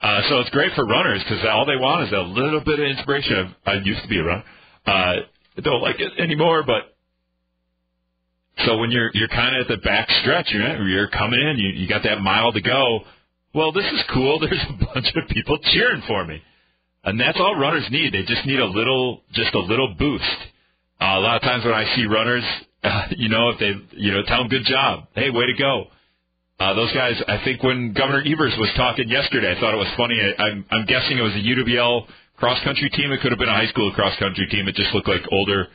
Uh, 0.00 0.20
so 0.28 0.40
it's 0.40 0.50
great 0.50 0.72
for 0.74 0.84
runners 0.84 1.22
because 1.24 1.44
all 1.50 1.64
they 1.64 1.76
want 1.76 2.08
is 2.08 2.12
a 2.12 2.20
little 2.20 2.60
bit 2.60 2.78
of 2.78 2.86
inspiration. 2.86 3.54
I, 3.64 3.74
used 3.82 4.02
to 4.02 4.08
be 4.08 4.18
a 4.18 4.24
runner. 4.24 4.44
Uh, 4.86 5.14
don't 5.62 5.80
like 5.80 5.98
it 5.98 6.12
anymore, 6.18 6.62
but 6.62 6.94
so 8.66 8.78
when 8.78 8.90
you're 8.90 9.10
you're 9.14 9.28
kind 9.28 9.56
of 9.56 9.62
at 9.62 9.68
the 9.68 9.78
back 9.78 10.08
stretch, 10.22 10.48
you're 10.52 10.88
you're 10.88 11.08
coming 11.08 11.40
in, 11.40 11.58
you 11.58 11.70
you 11.70 11.88
got 11.88 12.02
that 12.04 12.20
mile 12.20 12.52
to 12.52 12.60
go. 12.60 13.00
Well, 13.54 13.72
this 13.72 13.84
is 13.84 14.02
cool. 14.12 14.38
There's 14.40 14.64
a 14.68 14.84
bunch 14.84 15.06
of 15.14 15.28
people 15.28 15.58
cheering 15.72 16.02
for 16.06 16.24
me, 16.24 16.42
and 17.04 17.18
that's 17.18 17.38
all 17.38 17.56
runners 17.56 17.86
need. 17.90 18.12
They 18.12 18.24
just 18.24 18.44
need 18.46 18.58
a 18.58 18.66
little, 18.66 19.22
just 19.32 19.54
a 19.54 19.60
little 19.60 19.94
boost. 19.98 20.24
Uh, 21.00 21.04
a 21.04 21.20
lot 21.20 21.36
of 21.36 21.42
times 21.42 21.64
when 21.64 21.74
I 21.74 21.94
see 21.94 22.06
runners, 22.06 22.44
uh, 22.82 23.06
you 23.10 23.28
know, 23.28 23.50
if 23.50 23.58
they, 23.58 23.72
you 23.96 24.12
know, 24.12 24.22
tell 24.26 24.38
them 24.38 24.48
good 24.48 24.64
job, 24.64 25.08
hey, 25.14 25.30
way 25.30 25.46
to 25.46 25.54
go. 25.54 25.86
Uh, 26.60 26.72
those 26.74 26.92
guys, 26.92 27.20
I 27.26 27.42
think 27.44 27.62
when 27.62 27.92
Governor 27.92 28.22
Evers 28.22 28.54
was 28.58 28.70
talking 28.76 29.08
yesterday, 29.08 29.54
I 29.56 29.60
thought 29.60 29.74
it 29.74 29.82
was 29.82 29.90
funny. 29.96 30.14
I, 30.14 30.42
I'm, 30.42 30.64
I'm 30.70 30.86
guessing 30.86 31.18
it 31.18 31.22
was 31.22 31.34
a 31.34 31.42
UWL 31.42 32.06
cross 32.36 32.62
country 32.62 32.90
team. 32.90 33.10
It 33.10 33.20
could 33.20 33.32
have 33.32 33.38
been 33.38 33.48
a 33.48 33.58
high 33.58 33.66
school 33.66 33.90
cross 33.92 34.16
country 34.18 34.46
team. 34.50 34.68
It 34.68 34.76
just 34.76 34.94
looked 34.94 35.08
like 35.08 35.22
older, 35.32 35.66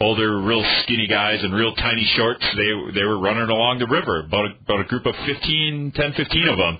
older, 0.00 0.42
real 0.42 0.64
skinny 0.82 1.06
guys 1.06 1.42
in 1.44 1.52
real 1.52 1.74
tiny 1.76 2.04
shorts. 2.16 2.42
They 2.56 2.98
they 2.98 3.04
were 3.04 3.20
running 3.20 3.48
along 3.48 3.78
the 3.78 3.86
river. 3.86 4.26
About 4.26 4.46
a, 4.46 4.50
about 4.66 4.80
a 4.80 4.88
group 4.90 5.06
of 5.06 5.14
15, 5.24 5.92
10, 5.94 6.12
15 6.12 6.48
of 6.48 6.58
them. 6.58 6.78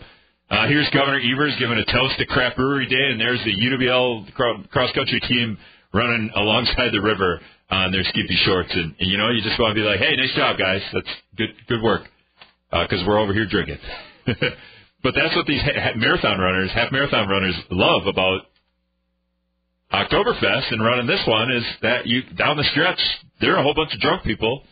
Uh, 0.51 0.67
here's 0.67 0.89
Governor 0.91 1.21
Evers 1.21 1.55
giving 1.61 1.79
a 1.79 1.85
toast 1.85 2.19
to 2.19 2.27
Craft 2.27 2.57
Brewery 2.57 2.89
Day, 2.89 3.13
and 3.13 3.21
there's 3.21 3.43
the 3.45 3.55
UWL 3.55 4.35
cross 4.35 4.91
country 4.95 5.21
team 5.29 5.59
running 5.93 6.31
alongside 6.35 6.91
the 6.91 7.03
river 7.03 7.41
on 7.71 7.93
their 7.93 8.03
skimpy 8.05 8.37
shorts. 8.45 8.71
And, 8.73 8.95
and 8.99 9.11
you 9.11 9.19
know, 9.19 9.29
you 9.31 9.43
just 9.43 9.61
want 9.61 9.77
to 9.77 9.81
be 9.81 9.87
like, 9.87 10.01
hey, 10.01 10.17
nice 10.17 10.35
job, 10.35 10.59
guys. 10.59 10.81
That's 10.93 11.09
good, 11.37 11.51
good 11.69 11.83
work. 11.83 12.03
Because 12.71 13.03
we're 13.07 13.19
over 13.19 13.33
here 13.33 13.47
drinking. 13.49 13.79
but 14.27 15.15
that's 15.15 15.35
what 15.35 15.47
these 15.47 15.63
ha- 15.63 15.93
marathon 15.97 16.39
runners, 16.39 16.71
half 16.75 16.93
marathon 16.93 17.29
runners, 17.29 17.55
love 17.71 18.07
about 18.07 18.43
Oktoberfest 19.93 20.71
and 20.71 20.85
running 20.85 21.07
this 21.07 21.23
one 21.27 21.51
is 21.51 21.65
that 21.81 22.07
you 22.07 22.23
down 22.37 22.59
the 22.59 22.65
stretch 22.73 23.01
there 23.41 23.57
are 23.57 23.61
a 23.61 23.63
whole 23.63 23.75
bunch 23.75 23.95
of 23.95 24.01
drunk 24.01 24.23
people 24.23 24.63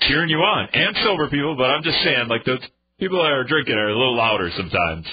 cheering 0.00 0.28
you 0.28 0.38
on 0.38 0.68
and 0.72 0.96
sober 1.04 1.28
people. 1.28 1.56
But 1.56 1.70
I'm 1.70 1.82
just 1.82 1.98
saying, 2.02 2.28
like 2.28 2.44
those 2.44 2.60
people 2.98 3.18
that 3.22 3.30
are 3.30 3.44
drinking 3.44 3.74
are 3.74 3.88
a 3.88 3.96
little 3.96 4.16
louder 4.16 4.50
sometimes. 4.56 5.06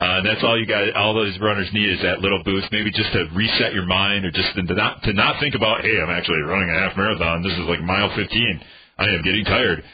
Uh, 0.00 0.24
and 0.24 0.26
that's 0.26 0.42
all 0.42 0.58
you 0.58 0.64
got. 0.64 0.96
All 0.96 1.12
those 1.12 1.36
runners 1.40 1.68
need 1.74 1.90
is 1.90 2.00
that 2.02 2.20
little 2.20 2.42
boost, 2.42 2.68
maybe 2.72 2.90
just 2.90 3.12
to 3.12 3.28
reset 3.34 3.74
your 3.74 3.84
mind, 3.84 4.24
or 4.24 4.30
just 4.30 4.48
to 4.56 4.62
not 4.62 5.02
to 5.02 5.12
not 5.12 5.38
think 5.40 5.54
about, 5.54 5.82
hey, 5.82 6.00
I'm 6.00 6.08
actually 6.08 6.40
running 6.40 6.70
a 6.70 6.80
half 6.80 6.96
marathon. 6.96 7.42
This 7.42 7.52
is 7.52 7.68
like 7.68 7.82
mile 7.82 8.08
15. 8.16 8.60
I 8.98 9.04
am 9.04 9.22
getting 9.22 9.44
tired. 9.44 9.84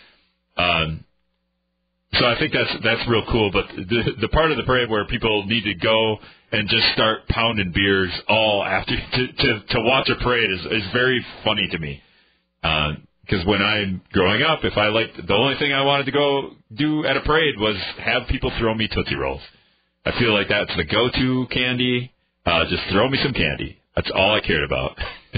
Um, 0.56 1.04
so 2.14 2.24
I 2.24 2.38
think 2.38 2.52
that's 2.52 2.72
that's 2.84 3.08
real 3.08 3.24
cool. 3.30 3.50
But 3.52 3.66
the 3.76 4.12
the 4.20 4.28
part 4.28 4.50
of 4.50 4.56
the 4.56 4.62
parade 4.62 4.88
where 4.88 5.04
people 5.06 5.44
need 5.46 5.64
to 5.64 5.74
go 5.74 6.18
and 6.52 6.68
just 6.68 6.86
start 6.92 7.26
pounding 7.28 7.72
beers 7.74 8.10
all 8.28 8.64
after 8.64 8.94
to 8.94 9.26
to, 9.26 9.60
to 9.70 9.80
watch 9.80 10.08
a 10.08 10.22
parade 10.22 10.50
is 10.50 10.60
is 10.66 10.92
very 10.92 11.24
funny 11.44 11.68
to 11.70 11.78
me. 11.78 12.02
Because 12.62 13.44
uh, 13.44 13.50
when 13.50 13.60
I'm 13.62 14.02
growing 14.12 14.42
up, 14.42 14.60
if 14.64 14.76
I 14.76 14.86
liked 14.86 15.16
the 15.26 15.34
only 15.34 15.56
thing 15.58 15.72
I 15.72 15.82
wanted 15.82 16.06
to 16.06 16.12
go 16.12 16.50
do 16.74 17.04
at 17.04 17.16
a 17.16 17.20
parade 17.20 17.58
was 17.58 17.76
have 17.98 18.28
people 18.28 18.50
throw 18.58 18.74
me 18.74 18.88
tootsie 18.88 19.16
rolls. 19.16 19.42
I 20.04 20.16
feel 20.18 20.32
like 20.32 20.48
that's 20.48 20.74
the 20.76 20.84
go-to 20.84 21.46
candy. 21.50 22.12
Uh, 22.44 22.64
just 22.70 22.82
throw 22.92 23.08
me 23.08 23.18
some 23.24 23.32
candy. 23.32 23.76
That's 23.96 24.10
all 24.14 24.34
I 24.36 24.40
cared 24.40 24.62
about. 24.62 24.96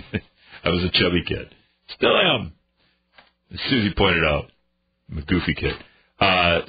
I 0.65 0.69
was 0.69 0.85
a 0.85 0.91
chubby 0.91 1.25
kid. 1.27 1.55
Still 1.97 2.15
am. 2.15 2.53
As 3.53 3.59
Susie 3.71 3.95
pointed 3.97 4.25
out, 4.25 4.45
I'm 5.11 5.19
a 5.19 5.23
goofy 5.23 5.55
kid. 5.55 5.73
Uh, 6.19 6.63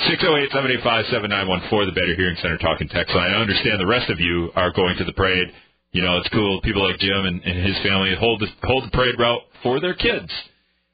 608-785-7914, 0.54 1.86
the 1.86 1.92
Better 1.94 2.16
Hearing 2.16 2.38
Center 2.42 2.58
talking 2.60 2.88
text 2.88 3.16
line. 3.16 3.32
I 3.32 3.42
understand 3.42 3.80
the 3.80 3.88
rest 3.88 4.10
of 4.10 4.20
you 4.20 4.52
are 4.56 4.72
going 4.72 4.96
to 4.98 5.04
the 5.04 5.14
parade. 5.14 5.48
You 5.92 6.04
know, 6.04 6.18
it's 6.18 6.30
cool. 6.30 6.62
People 6.62 6.88
like 6.88 7.00
Jim 7.00 7.26
and, 7.26 7.42
and 7.42 7.66
his 7.66 7.76
family 7.82 8.14
hold 8.20 8.42
the, 8.42 8.48
hold 8.68 8.86
the 8.86 8.92
parade 8.92 9.18
route 9.18 9.42
for 9.64 9.80
their 9.80 9.96
kids. 9.96 10.30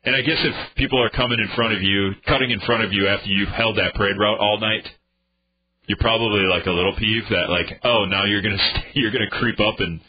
And 0.05 0.15
I 0.15 0.21
guess 0.21 0.37
if 0.39 0.75
people 0.75 1.01
are 1.03 1.09
coming 1.09 1.39
in 1.39 1.49
front 1.55 1.73
of 1.73 1.81
you, 1.81 2.11
cutting 2.27 2.51
in 2.51 2.59
front 2.61 2.83
of 2.83 2.93
you 2.93 3.07
after 3.07 3.27
you've 3.27 3.49
held 3.49 3.77
that 3.77 3.95
parade 3.95 4.17
route 4.17 4.39
all 4.39 4.59
night, 4.59 4.87
you're 5.87 5.97
probably 5.99 6.43
like 6.45 6.65
a 6.65 6.71
little 6.71 6.95
peeved 6.95 7.27
that 7.31 7.49
like, 7.49 7.81
oh, 7.83 8.05
now 8.05 8.25
you're 8.25 8.41
gonna 8.41 8.57
you're 8.93 9.11
gonna 9.11 9.29
creep 9.29 9.59
up 9.59 9.79
and 9.79 9.99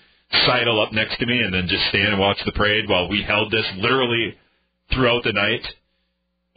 sidle 0.46 0.80
up 0.80 0.92
next 0.92 1.18
to 1.18 1.26
me 1.26 1.38
and 1.38 1.52
then 1.52 1.66
just 1.68 1.84
stand 1.88 2.08
and 2.08 2.18
watch 2.18 2.38
the 2.44 2.52
parade 2.52 2.88
while 2.88 3.08
we 3.08 3.22
held 3.22 3.50
this 3.50 3.64
literally 3.78 4.34
throughout 4.92 5.24
the 5.24 5.32
night. 5.32 5.62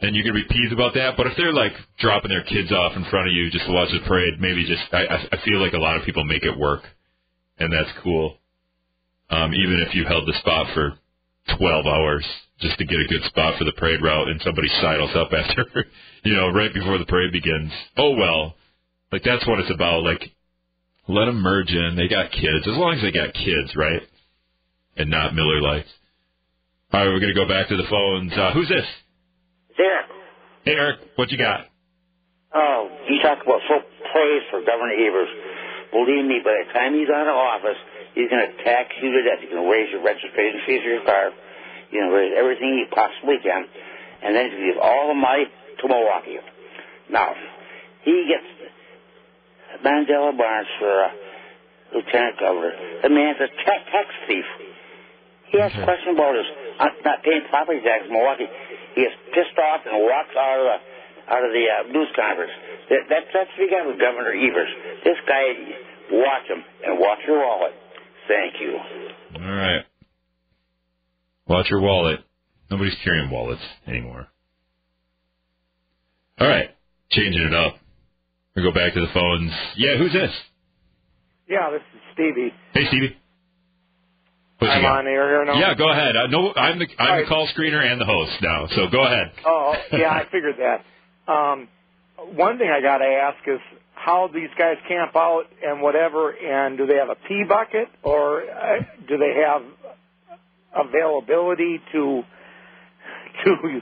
And 0.00 0.16
you're 0.16 0.24
gonna 0.24 0.42
be 0.46 0.54
peeved 0.54 0.72
about 0.72 0.94
that. 0.94 1.16
But 1.16 1.26
if 1.26 1.36
they're 1.36 1.52
like 1.52 1.72
dropping 1.98 2.30
their 2.30 2.44
kids 2.44 2.72
off 2.72 2.96
in 2.96 3.04
front 3.10 3.28
of 3.28 3.34
you 3.34 3.50
just 3.50 3.66
to 3.66 3.72
watch 3.72 3.90
the 3.92 4.00
parade, 4.06 4.40
maybe 4.40 4.66
just 4.66 4.82
I 4.92 5.28
I 5.30 5.36
feel 5.44 5.60
like 5.60 5.74
a 5.74 5.78
lot 5.78 5.96
of 5.96 6.04
people 6.04 6.24
make 6.24 6.42
it 6.42 6.56
work, 6.58 6.82
and 7.58 7.72
that's 7.72 7.90
cool. 8.02 8.38
Um, 9.28 9.54
even 9.54 9.84
if 9.86 9.94
you 9.94 10.04
held 10.06 10.26
the 10.26 10.34
spot 10.40 10.74
for 10.74 10.94
12 11.56 11.86
hours 11.86 12.26
just 12.60 12.76
to 12.78 12.84
get 12.84 12.98
a 12.98 13.06
good 13.08 13.22
spot 13.24 13.58
for 13.58 13.64
the 13.64 13.72
parade 13.72 14.02
route, 14.02 14.28
and 14.28 14.40
somebody 14.42 14.68
sidles 14.80 15.14
up 15.14 15.30
after, 15.36 15.86
you 16.24 16.34
know, 16.34 16.48
right 16.48 16.72
before 16.74 16.98
the 16.98 17.06
parade 17.06 17.32
begins. 17.32 17.70
Oh 17.96 18.16
well 18.16 18.56
like 19.12 19.22
that's 19.24 19.46
what 19.46 19.58
it's 19.58 19.70
about. 19.70 20.02
Like 20.02 20.30
let 21.08 21.26
them 21.26 21.40
merge 21.42 21.70
in. 21.70 21.96
They 21.96 22.08
got 22.08 22.30
kids. 22.30 22.66
As 22.66 22.76
long 22.76 22.94
as 22.94 23.02
they 23.02 23.12
got 23.12 23.34
kids, 23.34 23.74
right? 23.74 24.02
And 24.96 25.10
not 25.10 25.34
Miller 25.34 25.60
Lights. 25.60 25.88
All 26.92 27.00
right, 27.00 27.08
we're 27.08 27.20
gonna 27.20 27.34
go 27.34 27.48
back 27.48 27.68
to 27.68 27.76
the 27.76 27.88
phones. 27.88 28.32
Uh, 28.32 28.52
who's 28.52 28.68
this? 28.68 28.86
Eric. 29.84 30.06
Hey 30.64 30.76
Eric, 30.76 30.98
what 31.16 31.30
you 31.30 31.38
got? 31.38 31.66
Oh, 32.52 32.90
you 33.08 33.22
talk 33.22 33.38
about 33.42 33.60
full 33.68 33.82
praise 34.12 34.44
for 34.50 34.60
Governor 34.60 34.98
Evers. 34.98 35.30
Believe 35.92 36.26
me, 36.26 36.42
by 36.44 36.66
the 36.66 36.68
time 36.74 36.94
he's 36.94 37.10
out 37.10 37.26
of 37.26 37.34
office, 37.34 37.78
he's 38.14 38.30
going 38.30 38.42
to 38.42 38.52
tax 38.62 38.94
you 39.02 39.10
to 39.10 39.22
death. 39.22 39.42
He's 39.42 39.50
going 39.50 39.66
to 39.66 39.70
raise 39.70 39.90
your 39.90 40.02
registration 40.02 40.62
fees 40.66 40.82
for 40.82 40.90
your 40.90 41.06
car. 41.06 41.30
You 41.90 42.02
know, 42.02 42.14
raise 42.14 42.34
everything 42.36 42.78
he 42.78 42.86
possibly 42.94 43.38
can. 43.42 43.66
And 44.22 44.34
then 44.34 44.50
he's 44.50 44.54
going 44.54 44.66
to 44.66 44.72
give 44.74 44.82
all 44.82 45.10
the 45.10 45.18
money 45.18 45.46
to 45.50 45.84
Milwaukee. 45.88 46.38
Now, 47.10 47.34
he 48.02 48.30
gets 48.30 48.46
Mandela 49.82 50.36
Barnes 50.36 50.70
for 50.78 50.90
uh, 50.90 51.08
lieutenant 51.94 52.38
governor. 52.38 52.72
The 53.02 53.10
man's 53.10 53.38
a 53.42 53.50
tax, 53.66 53.80
tax 53.90 54.06
thief. 54.26 54.46
He 55.50 55.58
has 55.58 55.72
okay. 55.72 55.82
a 55.82 55.84
question 55.84 56.14
about 56.14 56.34
his 56.38 56.46
uh, 56.80 56.88
not 57.04 57.22
paying 57.22 57.44
property 57.52 57.80
tax 57.84 58.08
in 58.08 58.12
Milwaukee. 58.12 58.48
He 58.96 59.02
is 59.04 59.12
pissed 59.36 59.58
off 59.60 59.84
and 59.84 60.00
walks 60.02 60.34
out 60.34 60.58
of 60.58 60.66
the 60.66 60.78
out 61.30 61.44
of 61.44 61.52
the 61.52 61.64
uh, 61.68 61.92
news 61.92 62.08
conference. 62.16 62.50
That, 62.90 63.06
that, 63.08 63.22
that's 63.32 63.50
what 63.54 63.60
you 63.62 63.70
got 63.70 63.86
with 63.86 64.00
Governor 64.00 64.34
Evers. 64.34 64.72
This 65.04 65.20
guy, 65.28 65.54
watch 66.10 66.46
him 66.48 66.64
and 66.84 66.98
watch 66.98 67.20
your 67.26 67.38
wallet. 67.38 67.72
Thank 68.26 68.54
you. 68.60 68.76
All 69.38 69.54
right. 69.54 69.84
Watch 71.46 71.70
your 71.70 71.80
wallet. 71.80 72.20
Nobody's 72.70 72.96
carrying 73.04 73.30
wallets 73.30 73.62
anymore. 73.86 74.26
All 76.38 76.48
right. 76.48 76.70
Changing 77.10 77.42
it 77.42 77.54
up. 77.54 77.76
We 78.56 78.62
go 78.62 78.72
back 78.72 78.94
to 78.94 79.00
the 79.00 79.12
phones. 79.12 79.52
Yeah, 79.76 79.96
who's 79.98 80.12
this? 80.12 80.30
Yeah, 81.48 81.70
this 81.70 81.82
is 81.94 82.00
Stevie. 82.14 82.52
Hey, 82.72 82.86
Stevie. 82.88 83.16
I'm 84.68 84.84
on 84.84 85.06
air 85.06 85.28
here 85.28 85.44
now. 85.44 85.58
Yeah, 85.58 85.74
go 85.74 85.90
ahead. 85.90 86.16
Uh, 86.16 86.26
no, 86.26 86.52
I'm 86.54 86.78
the 86.78 86.86
I'm 86.98 87.08
right. 87.08 87.24
the 87.24 87.28
call 87.28 87.48
screener 87.56 87.82
and 87.84 88.00
the 88.00 88.04
host 88.04 88.32
now. 88.42 88.66
So 88.70 88.88
go 88.90 89.02
ahead. 89.04 89.32
Oh, 89.46 89.74
yeah, 89.92 90.10
I 90.10 90.24
figured 90.30 90.56
that. 90.58 91.32
Um, 91.32 91.68
one 92.34 92.58
thing 92.58 92.68
I 92.68 92.80
got 92.80 92.98
to 92.98 93.06
ask 93.06 93.38
is 93.46 93.60
how 93.94 94.28
these 94.32 94.48
guys 94.58 94.76
camp 94.88 95.14
out 95.16 95.44
and 95.64 95.80
whatever, 95.82 96.30
and 96.30 96.78
do 96.78 96.86
they 96.86 96.96
have 96.96 97.08
a 97.10 97.16
pee 97.28 97.44
bucket 97.48 97.88
or 98.02 98.42
uh, 98.42 98.78
do 99.08 99.16
they 99.16 99.42
have 99.46 99.62
availability 100.86 101.80
to 101.92 102.22
to 103.44 103.80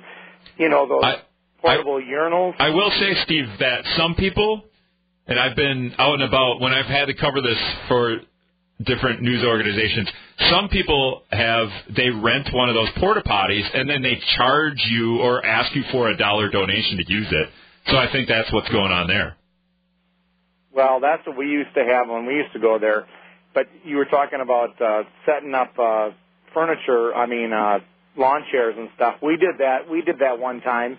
you 0.56 0.68
know 0.68 0.88
those 0.88 1.04
I, 1.04 1.22
portable 1.60 1.96
I, 1.96 2.10
urinals? 2.10 2.54
I 2.58 2.70
will 2.70 2.90
say, 2.90 3.14
Steve, 3.24 3.46
that 3.60 3.84
some 3.96 4.14
people, 4.14 4.64
and 5.26 5.38
I've 5.38 5.56
been 5.56 5.94
out 5.98 6.14
and 6.14 6.22
about 6.22 6.60
when 6.60 6.72
I've 6.72 6.86
had 6.86 7.06
to 7.06 7.14
cover 7.14 7.40
this 7.40 7.58
for 7.88 8.18
different 8.84 9.22
news 9.22 9.44
organizations. 9.44 10.08
Some 10.50 10.68
people 10.68 11.22
have 11.30 11.68
they 11.96 12.10
rent 12.10 12.48
one 12.52 12.68
of 12.68 12.74
those 12.74 12.88
porta 12.98 13.22
potties 13.26 13.66
and 13.74 13.88
then 13.88 14.02
they 14.02 14.20
charge 14.36 14.78
you 14.88 15.18
or 15.18 15.44
ask 15.44 15.74
you 15.74 15.82
for 15.90 16.08
a 16.08 16.16
dollar 16.16 16.48
donation 16.48 16.98
to 16.98 17.12
use 17.12 17.26
it. 17.30 17.48
So 17.88 17.96
I 17.96 18.10
think 18.12 18.28
that's 18.28 18.52
what's 18.52 18.68
going 18.68 18.92
on 18.92 19.06
there. 19.08 19.36
Well, 20.72 21.00
that's 21.00 21.26
what 21.26 21.36
we 21.36 21.46
used 21.46 21.74
to 21.74 21.84
have 21.84 22.08
when 22.08 22.26
we 22.26 22.34
used 22.34 22.52
to 22.52 22.60
go 22.60 22.78
there. 22.78 23.06
But 23.54 23.66
you 23.84 23.96
were 23.96 24.04
talking 24.04 24.40
about 24.40 24.80
uh, 24.80 25.02
setting 25.26 25.54
up 25.54 25.76
uh, 25.78 26.10
furniture. 26.54 27.14
I 27.14 27.26
mean, 27.26 27.52
uh, 27.52 27.78
lawn 28.16 28.44
chairs 28.52 28.74
and 28.78 28.90
stuff. 28.94 29.16
We 29.22 29.36
did 29.36 29.58
that. 29.58 29.90
We 29.90 30.02
did 30.02 30.20
that 30.20 30.38
one 30.38 30.60
time 30.60 30.98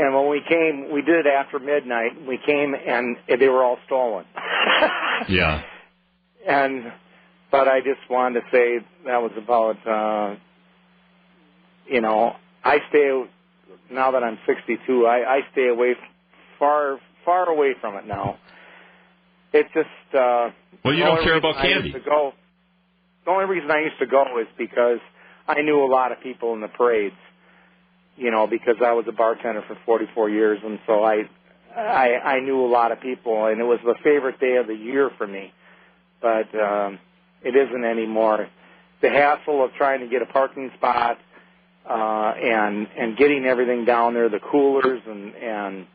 and 0.00 0.14
when 0.14 0.30
we 0.30 0.40
came, 0.48 0.88
we 0.92 1.02
did 1.02 1.26
it 1.26 1.26
after 1.26 1.58
midnight. 1.58 2.12
We 2.26 2.38
came 2.46 2.74
and 2.74 3.16
they 3.28 3.48
were 3.48 3.62
all 3.62 3.78
stolen. 3.86 4.24
yeah. 5.28 5.62
And, 6.48 6.90
but 7.50 7.68
I 7.68 7.80
just 7.80 8.08
wanted 8.08 8.40
to 8.40 8.46
say 8.52 8.78
that 9.06 9.22
was 9.22 9.32
about, 9.36 9.86
uh, 9.86 10.36
you 11.86 12.00
know, 12.00 12.36
I 12.64 12.78
stay, 12.88 13.24
now 13.90 14.12
that 14.12 14.22
I'm 14.22 14.38
62, 14.46 15.06
I, 15.06 15.36
I 15.36 15.40
stay 15.52 15.68
away, 15.68 15.94
far, 16.58 16.98
far 17.24 17.48
away 17.48 17.74
from 17.80 17.96
it 17.96 18.06
now. 18.06 18.38
It's 19.52 19.68
just, 19.74 19.88
uh, 20.14 20.50
well, 20.84 20.94
you 20.94 21.04
don't 21.04 21.24
care 21.24 21.36
about 21.36 21.56
candy. 21.56 21.92
to 21.92 22.00
go, 22.00 22.32
the 23.24 23.30
only 23.30 23.46
reason 23.46 23.70
I 23.70 23.80
used 23.80 23.98
to 23.98 24.06
go 24.06 24.24
is 24.40 24.46
because 24.56 25.00
I 25.48 25.62
knew 25.62 25.82
a 25.82 25.90
lot 25.90 26.12
of 26.12 26.20
people 26.20 26.54
in 26.54 26.60
the 26.60 26.68
parades 26.68 27.16
you 28.20 28.30
know, 28.30 28.46
because 28.46 28.76
I 28.84 28.92
was 28.92 29.06
a 29.08 29.12
bartender 29.12 29.62
for 29.66 29.76
44 29.86 30.28
years, 30.28 30.58
and 30.62 30.78
so 30.86 31.02
I, 31.02 31.22
I, 31.74 32.36
I 32.36 32.40
knew 32.40 32.64
a 32.64 32.68
lot 32.68 32.92
of 32.92 33.00
people, 33.00 33.46
and 33.46 33.58
it 33.58 33.64
was 33.64 33.78
the 33.82 33.94
favorite 34.04 34.38
day 34.38 34.56
of 34.56 34.66
the 34.66 34.74
year 34.74 35.10
for 35.16 35.26
me. 35.26 35.52
But 36.20 36.54
um, 36.54 36.98
it 37.42 37.56
isn't 37.56 37.84
anymore. 37.84 38.48
The 39.02 39.10
hassle 39.10 39.64
of 39.64 39.72
trying 39.74 40.00
to 40.00 40.08
get 40.08 40.22
a 40.22 40.26
parking 40.26 40.70
spot 40.76 41.18
uh, 41.88 42.32
and 42.36 42.86
and 42.98 43.16
getting 43.16 43.46
everything 43.46 43.84
down 43.84 44.14
there, 44.14 44.28
the 44.28 44.40
coolers, 44.50 45.00
and 45.06 45.34
and 45.34 45.86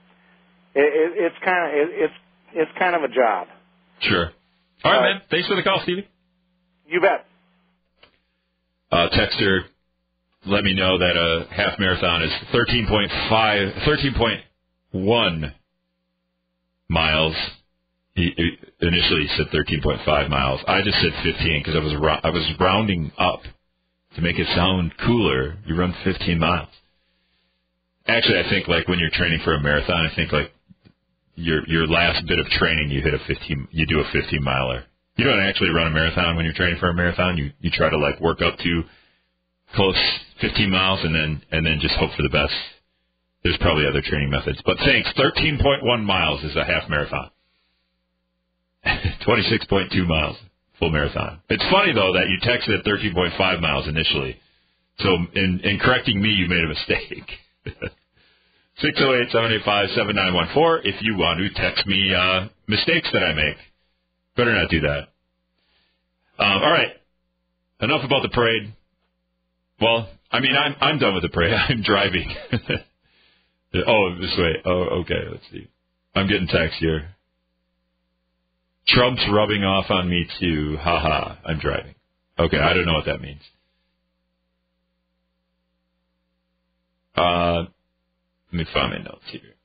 it, 0.74 0.82
it, 0.82 1.12
it's 1.16 1.36
kind 1.44 1.72
of 1.72 1.76
it, 1.78 1.90
it's 1.94 2.14
it's 2.54 2.72
kind 2.80 2.96
of 2.96 3.04
a 3.04 3.08
job. 3.08 3.48
Sure. 4.00 4.32
All 4.84 4.92
right, 4.92 4.98
uh, 4.98 5.14
man. 5.14 5.22
Thanks 5.30 5.48
for 5.48 5.56
the 5.56 5.64
call, 5.64 5.82
Stevie. 5.84 6.08
You 6.88 7.02
bet. 7.02 7.26
Uh, 8.92 9.10
texter 9.10 9.62
let 10.46 10.64
me 10.64 10.74
know 10.74 10.98
that 10.98 11.18
a 11.18 11.48
half 11.52 11.80
marathon 11.80 12.22
is 12.22 12.32
13.5, 12.54 13.84
13.1 14.94 15.54
miles. 16.88 17.36
He, 18.14 18.32
initially 18.86 19.28
said 19.38 19.48
13.5 19.54 20.30
miles. 20.30 20.62
I 20.68 20.82
just 20.82 20.98
said 21.02 21.14
15 21.24 21.62
because 21.62 21.76
I 21.76 21.80
was 21.80 22.20
I 22.24 22.30
was 22.30 22.50
rounding 22.60 23.12
up 23.18 23.42
to 24.16 24.22
make 24.22 24.40
it 24.40 24.48
sound 24.56 24.94
cooler. 25.06 25.58
You 25.66 25.76
run 25.76 25.94
15 26.04 26.40
miles. 26.40 26.70
Actually, 28.08 28.40
I 28.40 28.50
think 28.50 28.68
like 28.68 28.88
when 28.88 29.00
you're 29.00 29.14
training 29.14 29.40
for 29.44 29.56
a 29.56 29.62
marathon, 29.62 30.08
I 30.12 30.16
think 30.16 30.32
like 30.32 30.52
your 31.36 31.68
your 31.68 31.88
last 31.88 32.26
bit 32.28 32.40
of 32.40 32.46
training, 32.48 32.90
you 32.90 33.02
hit 33.02 33.14
a 33.14 33.20
15, 33.28 33.68
you 33.72 33.86
do 33.88 34.00
a 34.00 34.06
15 34.12 34.44
miler. 34.44 34.86
You 35.18 35.26
don't 35.26 35.40
actually 35.42 35.70
run 35.70 35.88
a 35.88 35.92
marathon 35.92 36.36
when 36.36 36.46
you're 36.46 36.54
training 36.54 36.80
for 36.80 36.90
a 36.90 36.94
marathon. 36.94 37.38
You 37.38 37.52
you 37.60 37.72
try 37.72 37.90
to 37.90 37.98
like 37.98 38.20
work 38.22 38.42
up 38.42 38.58
to 38.60 38.84
close 39.76 39.98
15 40.42 40.70
miles 40.70 41.00
and 41.04 41.16
then 41.16 41.42
and 41.52 41.66
then 41.66 41.80
just 41.82 41.96
hope 41.96 42.12
for 42.16 42.24
the 42.24 42.30
best. 42.30 42.54
There's 43.44 43.58
probably 43.58 43.86
other 43.88 44.02
training 44.02 44.32
methods, 44.32 44.60
but 44.66 44.78
thanks. 44.80 45.10
13.1 45.18 46.04
miles 46.04 46.44
is 46.44 46.56
a 46.56 46.66
half 46.66 46.90
marathon. 46.90 47.30
26.2 49.28 50.08
miles, 50.08 50.38
full 50.80 50.92
marathon. 50.92 51.40
It's 51.50 51.64
funny 51.72 51.94
though 51.94 52.14
that 52.14 52.30
you 52.30 52.38
texted 52.44 52.80
at 52.80 52.86
13.5 52.86 53.62
miles 53.62 53.88
initially. 53.88 54.38
So 55.00 55.10
in, 55.34 55.60
in 55.64 55.80
correcting 55.80 56.22
me, 56.22 56.30
you 56.30 56.48
made 56.48 56.64
a 56.64 56.68
mistake. 56.68 57.30
608-785-7914 58.84 60.82
if 60.84 61.02
you 61.02 61.16
want 61.18 61.40
to 61.40 61.50
text 61.62 61.88
me 61.88 62.14
uh, 62.14 62.48
mistakes 62.68 63.10
that 63.14 63.24
I 63.24 63.34
make. 63.34 63.58
Better 64.36 64.54
not 64.54 64.70
do 64.70 64.82
that. 64.82 65.08
Um, 66.38 66.62
all 66.62 66.72
right. 66.72 66.92
Enough 67.82 68.04
about 68.04 68.22
the 68.22 68.30
parade. 68.30 68.74
Well, 69.80 70.10
I 70.32 70.40
mean, 70.40 70.56
I'm 70.56 70.76
I'm 70.82 71.00
done 71.00 71.14
with 71.14 71.24
the 71.24 71.30
parade. 71.30 71.54
I'm 71.70 71.82
driving. 71.84 72.34
oh, 73.88 74.16
this 74.20 74.36
way. 74.38 74.62
Oh, 74.66 75.02
okay. 75.02 75.24
Let's 75.32 75.44
see. 75.52 75.68
I'm 76.14 76.28
getting 76.28 76.48
text 76.48 76.78
here. 76.80 77.15
Trump's 78.88 79.26
rubbing 79.32 79.64
off 79.64 79.90
on 79.90 80.10
me 80.10 80.28
too. 80.40 80.78
Ha 80.80 81.00
ha. 81.00 81.40
I'm 81.46 81.60
driving. 81.60 81.96
Okay, 82.38 82.58
I 82.58 82.74
don't 82.74 82.86
know 82.86 82.94
what 82.94 83.06
that 83.06 83.22
means. 83.22 83.42
Uh, 87.16 87.66
let 88.52 88.54
me 88.54 88.66
find 88.74 88.92
my 88.92 88.98
notes 88.98 89.24
here 89.32 89.56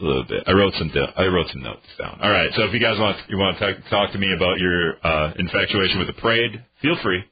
a 0.00 0.04
little 0.04 0.24
bit. 0.24 0.44
I 0.46 0.52
wrote 0.52 0.74
some 0.78 0.90
I 1.16 1.24
wrote 1.26 1.48
some 1.52 1.62
notes 1.62 1.86
down. 1.98 2.18
All 2.22 2.30
right. 2.30 2.50
So 2.54 2.64
if 2.64 2.72
you 2.72 2.80
guys 2.80 2.98
want 2.98 3.18
you 3.28 3.38
want 3.38 3.58
to 3.58 3.74
talk, 3.74 3.84
talk 3.90 4.12
to 4.12 4.18
me 4.18 4.32
about 4.34 4.58
your 4.58 5.06
uh, 5.06 5.32
infatuation 5.38 5.98
with 5.98 6.08
the 6.08 6.20
parade, 6.20 6.64
feel 6.82 6.96
free. 7.02 7.22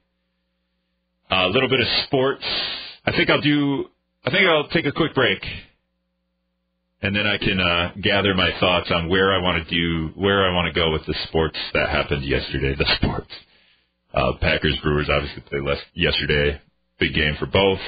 A 1.31 1.35
uh, 1.35 1.49
little 1.49 1.69
bit 1.69 1.81
of 1.81 1.87
sports. 2.07 2.45
I 3.07 3.13
think 3.13 3.31
I'll 3.31 3.41
do. 3.41 3.87
I 4.25 4.31
think 4.31 4.47
I'll 4.47 4.69
take 4.69 4.87
a 4.87 4.93
quick 4.93 5.15
break, 5.15 5.41
and 7.03 7.15
then 7.17 7.27
I 7.27 7.37
can 7.37 7.61
uh, 7.61 7.91
gather 8.01 8.33
my 8.35 8.51
thoughts 8.61 8.89
on 8.95 9.09
where 9.09 9.33
I 9.33 9.39
want 9.43 9.67
to 9.67 9.75
do 9.75 10.13
where 10.15 10.49
I 10.49 10.55
want 10.55 10.73
to 10.73 10.81
go 10.81 10.93
with 10.93 11.05
the 11.05 11.17
sports 11.27 11.59
that 11.75 11.91
happened 11.91 12.25
yesterday. 12.25 12.77
The 12.77 12.87
sports. 13.03 13.33
Uh, 14.15 14.35
Packers 14.41 14.79
Brewers 14.83 15.11
obviously 15.11 15.43
played 15.43 15.63
less 15.63 15.81
yesterday. 15.95 16.61
Big 17.01 17.13
game 17.15 17.35
for 17.39 17.47
both. 17.47 17.81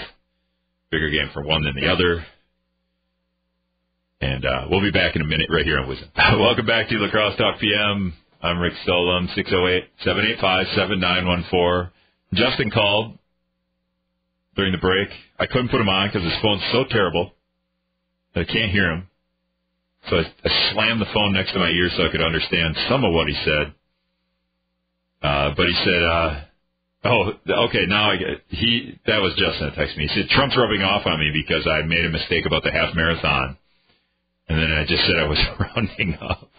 Bigger 0.90 1.11
game 1.11 1.31
for 1.33 1.44
one 1.44 1.62
than 1.62 1.77
the 1.77 1.87
other. 1.87 2.27
And 4.20 4.44
uh, 4.44 4.66
we'll 4.70 4.81
be 4.81 4.90
back 4.90 5.14
in 5.16 5.22
a 5.22 5.27
minute 5.27 5.48
right 5.50 5.64
here 5.64 5.79
on 5.79 5.87
WIZM. 5.87 6.09
Welcome 6.40 6.66
back 6.66 6.88
to 6.88 6.96
La 6.96 7.09
Crosse 7.11 7.37
Talk 7.37 7.61
PM. 7.61 8.14
I'm 8.42 8.59
Rick 8.59 8.72
Solem, 8.87 9.29
608-785-7914. 9.37 11.90
Justin 12.33 12.70
called 12.70 13.18
during 14.57 14.72
the 14.72 14.79
break. 14.79 15.09
I 15.38 15.46
couldn't 15.46 15.68
put 15.68 15.81
him 15.81 15.88
on 15.88 16.09
because 16.09 16.24
his 16.24 16.35
phone's 16.42 16.62
so 16.72 16.85
terrible 16.90 17.31
I 18.35 18.44
can't 18.44 18.70
hear 18.70 18.90
him. 18.90 19.09
So 20.11 20.16
I, 20.16 20.23
I 20.44 20.73
slammed 20.73 21.01
the 21.01 21.11
phone 21.14 21.33
next 21.33 21.53
to 21.53 21.59
my 21.59 21.68
ear 21.68 21.88
so 21.97 22.05
I 22.05 22.11
could 22.11 22.23
understand 22.23 22.77
some 22.88 23.05
of 23.05 23.12
what 23.12 23.29
he 23.29 23.35
said. 23.44 23.75
Uh, 25.23 25.55
but 25.57 25.66
he 25.66 25.75
said, 25.85 26.03
uh, 26.03 26.40
oh, 27.05 27.33
okay, 27.68 27.87
now 27.87 28.11
I 28.11 28.16
get, 28.16 28.29
he, 28.49 28.99
that 29.07 29.23
was 29.23 29.33
Justin 29.38 29.73
that 29.73 29.79
texted 29.79 29.97
me. 29.97 30.09
He 30.09 30.20
said, 30.20 30.29
Trump's 30.29 30.57
rubbing 30.57 30.83
off 30.83 31.07
on 31.07 31.18
me 31.18 31.31
because 31.33 31.66
I 31.66 31.83
made 31.87 32.05
a 32.05 32.11
mistake 32.11 32.44
about 32.44 32.62
the 32.62 32.73
half 32.73 32.94
marathon 32.94 33.57
and 34.49 34.59
then 34.59 34.73
I 34.73 34.85
just 34.85 35.03
said 35.07 35.16
I 35.16 35.27
was 35.27 35.38
rounding 35.61 36.18
up. 36.20 36.51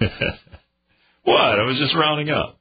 what? 1.22 1.60
I 1.60 1.62
was 1.62 1.78
just 1.78 1.94
rounding 1.94 2.30
up. 2.30 2.58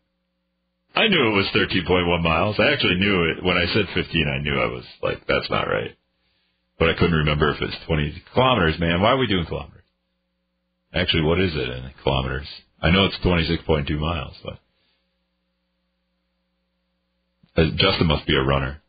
I 0.96 1.08
knew 1.08 1.28
it 1.28 1.36
was 1.36 1.48
13.1 1.54 2.24
miles. 2.24 2.56
I 2.60 2.72
actually 2.72 2.96
knew 2.96 3.24
it. 3.26 3.44
When 3.44 3.58
I 3.58 3.66
said 3.74 3.86
15, 3.94 4.28
I 4.28 4.42
knew 4.42 4.58
I 4.58 4.68
was 4.68 4.84
like, 5.02 5.20
that's 5.28 5.50
not 5.50 5.68
right. 5.68 5.92
But 6.78 6.90
I 6.90 6.94
couldn't 6.94 7.16
remember 7.16 7.52
if 7.52 7.62
it's 7.62 7.78
20 7.88 8.24
kilometers, 8.34 8.80
man. 8.80 9.02
Why 9.02 9.12
are 9.12 9.18
we 9.18 9.28
doing 9.28 9.46
kilometers? 9.46 9.84
Actually, 10.94 11.24
what 11.24 11.40
is 11.40 11.52
it 11.54 11.70
in 11.70 11.92
kilometers? 12.04 12.48
I 12.82 12.92
know 12.92 13.06
it's 13.06 13.18
26.2 13.24 14.00
miles, 14.00 14.34
but. 14.44 14.60
Uh, 17.58 17.70
Justin 17.78 18.08
must 18.08 18.28
be 18.28 18.36
a 18.36 18.42
runner. 18.42 18.82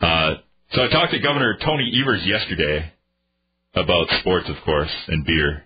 Uh, 0.00 0.34
so 0.72 0.82
I 0.84 0.88
talked 0.88 1.12
to 1.12 1.18
Governor 1.18 1.58
Tony 1.64 1.90
Evers 2.00 2.22
yesterday 2.24 2.92
about 3.74 4.06
sports, 4.20 4.48
of 4.48 4.56
course, 4.64 4.90
and 5.08 5.24
beer. 5.26 5.64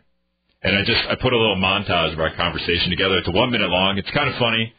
And 0.63 0.77
I 0.77 0.81
just 0.81 1.01
I 1.11 1.15
put 1.21 1.35
a 1.35 1.39
little 1.39 1.57
montage 1.57 2.15
of 2.15 2.21
our 2.21 2.35
conversation 2.35 2.89
together. 2.89 3.19
It's 3.19 3.29
one 3.29 3.51
minute 3.51 3.69
long. 3.69 3.99
It's 3.99 4.11
kind 4.11 4.31
of 4.31 4.39
funny. 4.39 4.73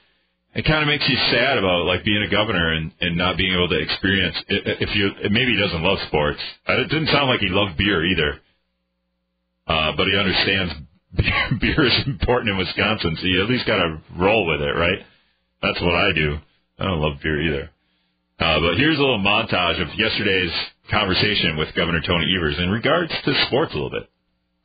It 0.56 0.64
kind 0.64 0.82
of 0.82 0.88
makes 0.88 1.04
you 1.08 1.18
sad 1.32 1.58
about 1.58 1.84
like 1.86 2.06
being 2.06 2.24
a 2.24 2.32
governor 2.32 2.74
and 2.74 2.92
and 3.02 3.18
not 3.18 3.36
being 3.36 3.54
able 3.54 3.68
to 3.68 3.80
experience. 3.80 4.36
If 4.48 4.96
you 4.96 5.12
maybe 5.30 5.52
he 5.52 5.60
doesn't 5.60 5.84
love 5.84 6.00
sports. 6.08 6.40
It 6.68 6.90
didn't 6.90 7.12
sound 7.12 7.30
like 7.30 7.42
he 7.42 7.50
loved 7.50 7.78
beer 7.78 8.06
either. 8.06 8.40
Uh, 9.68 9.92
but 9.98 10.08
he 10.08 10.16
understands 10.18 10.74
beer, 11.60 11.86
is 11.86 12.08
important 12.08 12.52
in 12.52 12.58
Wisconsin, 12.58 13.18
so 13.20 13.28
you 13.28 13.42
at 13.42 13.50
least 13.50 13.66
got 13.66 13.78
to 13.78 14.02
roll 14.18 14.46
with 14.48 14.62
it, 14.62 14.76
right? 14.76 15.00
That's 15.62 15.82
what 15.82 15.96
I 15.96 16.14
do. 16.14 16.38
I 16.80 16.86
don't 16.86 17.00
love 17.00 17.18
beer 17.24 17.42
either. 17.42 17.70
Uh, 18.38 18.60
but 18.60 18.78
here's 18.78 18.98
a 18.98 19.02
little 19.02 19.24
montage 19.24 19.82
of 19.82 19.88
yesterday's 19.98 20.52
conversation 20.92 21.58
with 21.58 21.74
Governor 21.76 22.02
Tony 22.06 22.28
Evers 22.36 22.58
in 22.60 22.70
regards 22.70 23.12
to 23.24 23.46
sports 23.48 23.72
a 23.74 23.76
little 23.76 23.90
bit. 23.90 24.10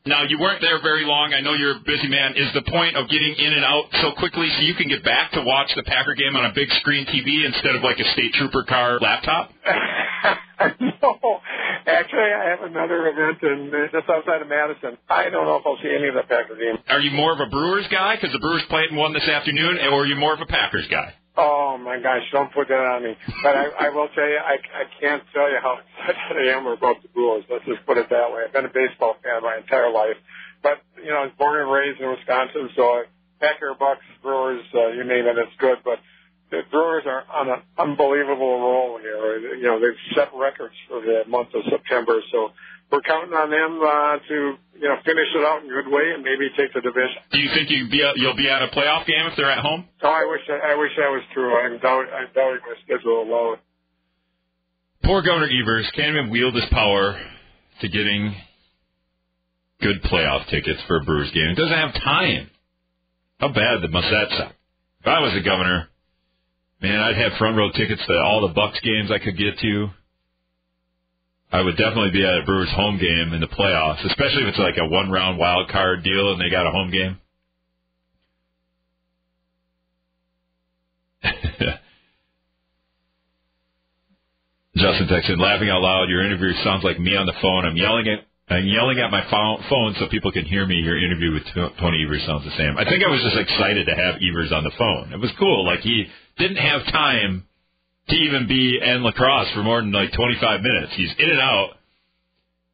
Now, 0.05 0.23
you 0.23 0.39
weren't 0.39 0.61
there 0.61 0.81
very 0.81 1.05
long. 1.05 1.33
I 1.33 1.41
know 1.41 1.53
you're 1.53 1.77
a 1.77 1.79
busy 1.85 2.07
man. 2.07 2.33
Is 2.35 2.51
the 2.55 2.63
point 2.63 2.95
of 2.97 3.07
getting 3.07 3.35
in 3.37 3.53
and 3.53 3.63
out 3.63 3.85
so 4.01 4.11
quickly 4.17 4.49
so 4.57 4.61
you 4.61 4.73
can 4.73 4.87
get 4.89 5.03
back 5.03 5.31
to 5.33 5.41
watch 5.45 5.69
the 5.75 5.83
Packer 5.83 6.15
game 6.15 6.35
on 6.35 6.45
a 6.45 6.53
big 6.53 6.69
screen 6.79 7.05
TV 7.05 7.45
instead 7.45 7.75
of 7.75 7.83
like 7.83 7.99
a 7.99 8.11
state 8.13 8.33
trooper 8.33 8.63
car 8.63 8.99
laptop? 8.99 9.51
no. 11.03 11.41
Actually, 11.91 12.31
I 12.31 12.49
have 12.55 12.63
another 12.63 13.07
event 13.07 13.43
in 13.43 13.71
just 13.91 14.07
outside 14.09 14.41
of 14.41 14.47
Madison. 14.47 14.97
I 15.09 15.29
don't 15.29 15.45
know 15.45 15.57
if 15.57 15.65
I'll 15.65 15.77
see 15.83 15.91
any 15.91 16.07
of 16.07 16.15
the 16.15 16.23
Packer 16.23 16.55
games. 16.55 16.79
Are 16.87 16.99
you 16.99 17.11
more 17.11 17.33
of 17.33 17.39
a 17.39 17.49
Brewers 17.49 17.87
guy 17.91 18.15
because 18.15 18.31
the 18.31 18.39
Brewers 18.39 18.63
played 18.69 18.95
one 18.95 19.13
this 19.13 19.27
afternoon, 19.27 19.77
or 19.91 20.03
are 20.03 20.05
you 20.05 20.15
more 20.15 20.33
of 20.33 20.41
a 20.41 20.45
Packers 20.45 20.87
guy? 20.89 21.13
Oh 21.37 21.77
my 21.79 21.99
gosh, 21.99 22.23
don't 22.31 22.51
put 22.53 22.67
that 22.67 22.83
on 22.83 23.03
me. 23.03 23.15
But 23.43 23.55
I, 23.55 23.87
I 23.87 23.89
will 23.89 24.09
tell 24.15 24.27
you, 24.27 24.39
I, 24.39 24.59
I 24.75 24.83
can't 24.99 25.23
tell 25.33 25.49
you 25.49 25.59
how 25.61 25.79
excited 25.79 26.47
I 26.47 26.57
am 26.57 26.67
about 26.67 27.01
the 27.01 27.07
Brewers. 27.09 27.45
Let's 27.49 27.65
just 27.65 27.85
put 27.85 27.97
it 27.97 28.09
that 28.09 28.27
way. 28.31 28.43
I've 28.47 28.53
been 28.53 28.65
a 28.65 28.73
baseball 28.73 29.15
fan 29.23 29.41
my 29.41 29.57
entire 29.57 29.91
life, 29.91 30.19
but 30.61 30.83
you 30.99 31.09
know, 31.09 31.23
I 31.23 31.25
was 31.31 31.35
born 31.39 31.61
and 31.61 31.71
raised 31.71 31.99
in 31.99 32.09
Wisconsin, 32.09 32.69
so 32.75 33.03
Packer, 33.39 33.73
Bucks, 33.79 34.03
Brewers, 34.21 34.63
uh, 34.75 34.91
you 34.91 35.03
name 35.03 35.25
it, 35.25 35.37
it's 35.39 35.55
good. 35.57 35.79
But 35.83 35.99
the 36.51 36.61
Brewers 36.69 37.03
are 37.07 37.23
on 37.31 37.49
an 37.49 37.63
unbelievable 37.79 38.59
roll 38.59 38.99
here. 38.99 39.55
You 39.55 39.63
know, 39.63 39.79
they've 39.79 39.97
set 40.15 40.29
records 40.35 40.75
for 40.87 40.99
the 41.01 41.23
month 41.27 41.49
of 41.55 41.63
September, 41.71 42.19
so 42.31 42.51
we're 42.91 43.01
counting 43.01 43.33
on 43.33 43.49
them 43.49 43.79
uh, 43.79 44.19
to 44.27 44.35
you 44.75 44.87
know 44.87 44.99
finish 45.07 45.31
it 45.31 45.43
out 45.47 45.63
in 45.63 45.71
a 45.71 45.73
good 45.73 45.87
way 45.87 46.11
and 46.11 46.21
maybe 46.23 46.51
take 46.59 46.75
the 46.75 46.83
division. 46.83 47.23
Do 47.31 47.39
you 47.39 47.49
think 47.55 47.71
you 47.71 47.87
be 47.87 48.03
you'll 48.19 48.35
be 48.35 48.49
at 48.51 48.61
a 48.61 48.67
playoff 48.67 49.07
game 49.07 49.25
if 49.31 49.33
they're 49.37 49.49
at 49.49 49.63
home? 49.63 49.87
Oh, 50.03 50.11
I 50.11 50.27
wish 50.27 50.43
I, 50.51 50.73
I 50.73 50.75
wish 50.75 50.91
that 50.99 51.09
was 51.09 51.23
true. 51.33 51.55
I'm 51.55 51.79
doubt 51.79 52.11
I'm 52.11 52.27
doubting 52.35 52.61
my 52.67 52.75
schedule 52.83 53.23
alone. 53.23 53.57
Poor 55.03 55.23
Governor 55.23 55.49
Evers 55.49 55.89
can't 55.95 56.15
even 56.15 56.29
wield 56.29 56.53
his 56.53 56.67
power 56.69 57.19
to 57.79 57.87
getting 57.87 58.35
good 59.81 60.03
playoff 60.03 60.47
tickets 60.49 60.79
for 60.85 60.97
a 60.97 61.03
Brewers 61.03 61.31
game. 61.31 61.47
He 61.49 61.55
doesn't 61.55 61.73
have 61.73 61.93
time. 61.95 62.51
How 63.39 63.47
bad 63.47 63.89
must 63.89 64.07
that 64.11 64.27
suck? 64.37 64.53
If 65.01 65.07
I 65.07 65.19
was 65.19 65.33
a 65.33 65.43
governor, 65.43 65.89
man, 66.81 66.99
I'd 66.99 67.17
have 67.17 67.33
front 67.37 67.57
row 67.57 67.69
tickets 67.71 68.01
to 68.07 68.13
all 68.13 68.41
the 68.47 68.53
Bucks 68.53 68.79
games 68.81 69.11
I 69.11 69.19
could 69.19 69.37
get 69.37 69.59
to. 69.59 69.89
I 71.51 71.61
would 71.61 71.75
definitely 71.77 72.11
be 72.11 72.25
at 72.25 72.39
a 72.39 72.43
Brewers 72.45 72.71
home 72.71 72.97
game 72.97 73.33
in 73.33 73.41
the 73.41 73.47
playoffs, 73.47 74.05
especially 74.05 74.43
if 74.43 74.49
it's 74.49 74.59
like 74.59 74.77
a 74.77 74.87
one 74.87 75.11
round 75.11 75.37
wild 75.37 75.69
card 75.69 76.03
deal 76.03 76.31
and 76.31 76.39
they 76.41 76.49
got 76.49 76.65
a 76.65 76.71
home 76.71 76.91
game. 76.91 77.17
Justin 84.77 85.07
texted, 85.07 85.37
laughing 85.39 85.69
out 85.69 85.81
loud. 85.81 86.09
Your 86.09 86.25
interview 86.25 86.53
sounds 86.63 86.83
like 86.85 86.99
me 86.99 87.15
on 87.17 87.25
the 87.25 87.33
phone. 87.41 87.65
I'm 87.65 87.75
yelling 87.75 88.07
at 88.07 88.25
I'm 88.51 88.67
yelling 88.67 88.99
at 88.99 89.11
my 89.11 89.23
phone 89.29 89.95
so 89.99 90.07
people 90.09 90.31
can 90.31 90.45
hear 90.45 90.65
me. 90.65 90.75
Your 90.75 90.97
interview 90.97 91.33
with 91.33 91.43
Tony 91.79 92.03
Evers 92.03 92.23
sounds 92.25 92.43
the 92.43 92.55
same. 92.57 92.77
I 92.77 92.83
think 92.83 93.03
I 93.03 93.09
was 93.09 93.21
just 93.21 93.37
excited 93.37 93.85
to 93.87 93.95
have 93.95 94.15
Evers 94.21 94.51
on 94.51 94.63
the 94.63 94.71
phone. 94.77 95.13
It 95.13 95.19
was 95.19 95.31
cool. 95.39 95.65
Like 95.65 95.79
he 95.79 96.05
didn't 96.37 96.57
have 96.57 96.83
time 96.91 97.47
to 98.09 98.15
even 98.15 98.47
be 98.47 98.79
in 98.81 99.03
La 99.03 99.11
Crosse 99.11 99.51
for 99.53 99.63
more 99.63 99.81
than 99.81 99.91
like 99.91 100.11
25 100.11 100.61
minutes. 100.61 100.91
He's 100.95 101.13
in 101.17 101.29
and 101.29 101.39
out. 101.39 101.69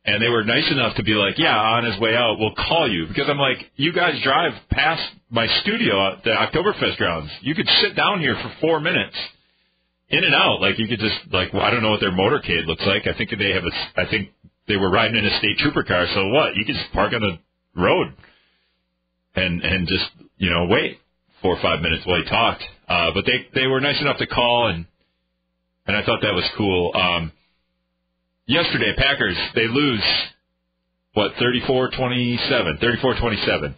And 0.05 0.23
they 0.23 0.29
were 0.29 0.43
nice 0.45 0.71
enough 0.71 0.95
to 0.95 1.03
be 1.03 1.11
like, 1.11 1.37
yeah, 1.37 1.55
on 1.55 1.83
his 1.83 1.99
way 1.99 2.15
out, 2.15 2.39
we'll 2.39 2.55
call 2.55 2.89
you. 2.89 3.07
Because 3.07 3.29
I'm 3.29 3.37
like, 3.37 3.57
you 3.75 3.91
guys 3.91 4.19
drive 4.23 4.53
past 4.71 5.03
my 5.29 5.45
studio 5.61 6.13
at 6.13 6.23
the 6.23 6.29
Oktoberfest 6.29 6.95
grounds. 6.95 7.29
You 7.41 7.53
could 7.53 7.67
sit 7.81 7.93
down 7.93 8.21
here 8.21 8.35
for 8.41 8.51
four 8.61 8.79
minutes. 8.79 9.15
In 10.09 10.23
and 10.23 10.33
out. 10.33 10.61
Like, 10.61 10.79
you 10.79 10.87
could 10.87 10.99
just, 10.99 11.33
like, 11.33 11.51
well, 11.51 11.63
I 11.63 11.69
don't 11.69 11.83
know 11.83 11.91
what 11.91 11.99
their 11.99 12.13
motorcade 12.13 12.65
looks 12.65 12.83
like. 12.85 13.05
I 13.05 13.17
think 13.17 13.31
they 13.37 13.51
have 13.51 13.65
a, 13.65 13.99
I 13.99 14.09
think 14.09 14.29
they 14.67 14.77
were 14.77 14.89
riding 14.89 15.17
in 15.17 15.25
a 15.25 15.37
state 15.39 15.57
trooper 15.59 15.83
car. 15.83 16.07
So 16.13 16.27
what? 16.29 16.55
You 16.55 16.65
could 16.65 16.75
just 16.75 16.91
park 16.93 17.13
on 17.13 17.21
the 17.21 17.81
road 17.81 18.13
and, 19.35 19.61
and 19.61 19.87
just, 19.87 20.05
you 20.37 20.49
know, 20.49 20.65
wait 20.69 20.99
four 21.41 21.55
or 21.55 21.61
five 21.61 21.81
minutes 21.81 22.05
while 22.05 22.21
he 22.21 22.29
talked. 22.29 22.63
Uh, 22.87 23.11
but 23.13 23.25
they, 23.25 23.47
they 23.59 23.67
were 23.67 23.79
nice 23.79 23.99
enough 24.01 24.17
to 24.17 24.27
call 24.27 24.67
and, 24.67 24.85
and 25.85 25.95
I 25.95 26.03
thought 26.03 26.19
that 26.21 26.33
was 26.33 26.49
cool. 26.57 26.91
Um, 26.95 27.31
yesterday, 28.45 28.93
Packers 28.97 29.37
they 29.55 29.67
lose 29.67 30.03
what 31.13 31.33
34-27, 31.35 32.79
34-27, 32.79 33.75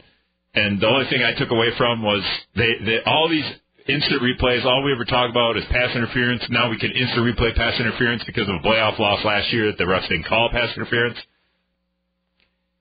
and 0.55 0.81
the 0.81 0.87
only 0.87 1.09
thing 1.09 1.23
I 1.23 1.37
took 1.39 1.51
away 1.51 1.69
from 1.77 2.03
was 2.03 2.21
they, 2.55 2.73
they 2.85 2.97
all 3.05 3.29
these 3.29 3.45
instant 3.89 4.21
replays. 4.21 4.65
All 4.65 4.83
we 4.83 4.93
ever 4.93 5.05
talk 5.05 5.29
about 5.29 5.57
is 5.57 5.63
pass 5.71 5.95
interference. 5.95 6.43
Now 6.49 6.69
we 6.69 6.77
can 6.77 6.91
instant 6.91 7.25
replay 7.25 7.55
pass 7.55 7.79
interference 7.79 8.23
because 8.25 8.47
of 8.47 8.55
a 8.55 8.59
playoff 8.59 8.99
loss 8.99 9.23
last 9.25 9.51
year 9.51 9.67
that 9.67 9.77
the 9.77 9.85
refs 9.85 10.07
didn't 10.07 10.25
call 10.25 10.49
pass 10.51 10.69
interference. 10.75 11.17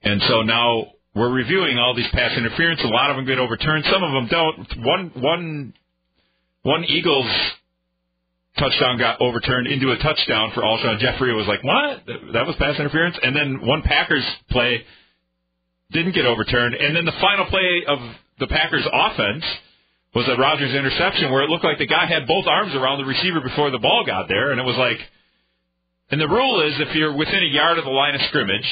And 0.03 0.21
so 0.29 0.43
now 0.43 0.93
we're 1.15 1.33
reviewing 1.33 1.79
all 1.79 1.95
these 1.95 2.11
pass 2.13 2.37
interference. 2.37 2.81
A 2.85 2.89
lot 2.89 3.11
of 3.11 3.17
them 3.17 3.27
get 3.27 3.39
overturned. 3.39 3.85
Some 3.91 4.03
of 4.03 4.13
them 4.13 4.29
don't. 4.31 4.85
One 4.85 5.13
one 5.17 5.75
one 6.63 6.85
Eagles 6.85 7.27
touchdown 8.59 8.99
got 8.99 9.21
overturned 9.21 9.67
into 9.67 9.91
a 9.91 9.99
touchdown 9.99 10.53
for 10.55 10.63
Alshon 10.63 10.99
Jeffery. 10.99 11.31
It 11.31 11.35
was 11.35 11.47
like, 11.47 11.63
what? 11.65 12.07
That 12.33 12.47
was 12.47 12.57
pass 12.59 12.79
interference? 12.79 13.17
And 13.23 13.35
then 13.35 13.67
one 13.67 13.83
Packers 13.83 14.25
play 14.51 14.85
didn't 15.91 16.15
get 16.15 16.27
overturned. 16.27 16.75
And 16.75 16.95
then 16.95 17.05
the 17.05 17.17
final 17.21 17.47
play 17.47 17.85
of 17.87 17.99
the 18.41 18.47
Packers 18.47 18.87
offense 18.93 19.45
was 20.15 20.27
a 20.29 20.41
Rodgers 20.41 20.75
interception 20.75 21.31
where 21.31 21.43
it 21.43 21.51
looked 21.51 21.65
like 21.65 21.79
the 21.79 21.87
guy 21.87 22.07
had 22.07 22.27
both 22.27 22.47
arms 22.47 22.75
around 22.75 22.99
the 22.99 23.05
receiver 23.05 23.41
before 23.41 23.71
the 23.71 23.79
ball 23.79 24.05
got 24.07 24.29
there. 24.29 24.53
And 24.53 24.61
it 24.61 24.65
was 24.65 24.77
like, 24.77 24.99
and 26.11 26.21
the 26.21 26.29
rule 26.29 26.67
is 26.67 26.75
if 26.81 26.95
you're 26.95 27.17
within 27.17 27.43
a 27.43 27.53
yard 27.53 27.79
of 27.79 27.85
the 27.85 27.91
line 27.91 28.15
of 28.15 28.21
scrimmage, 28.29 28.67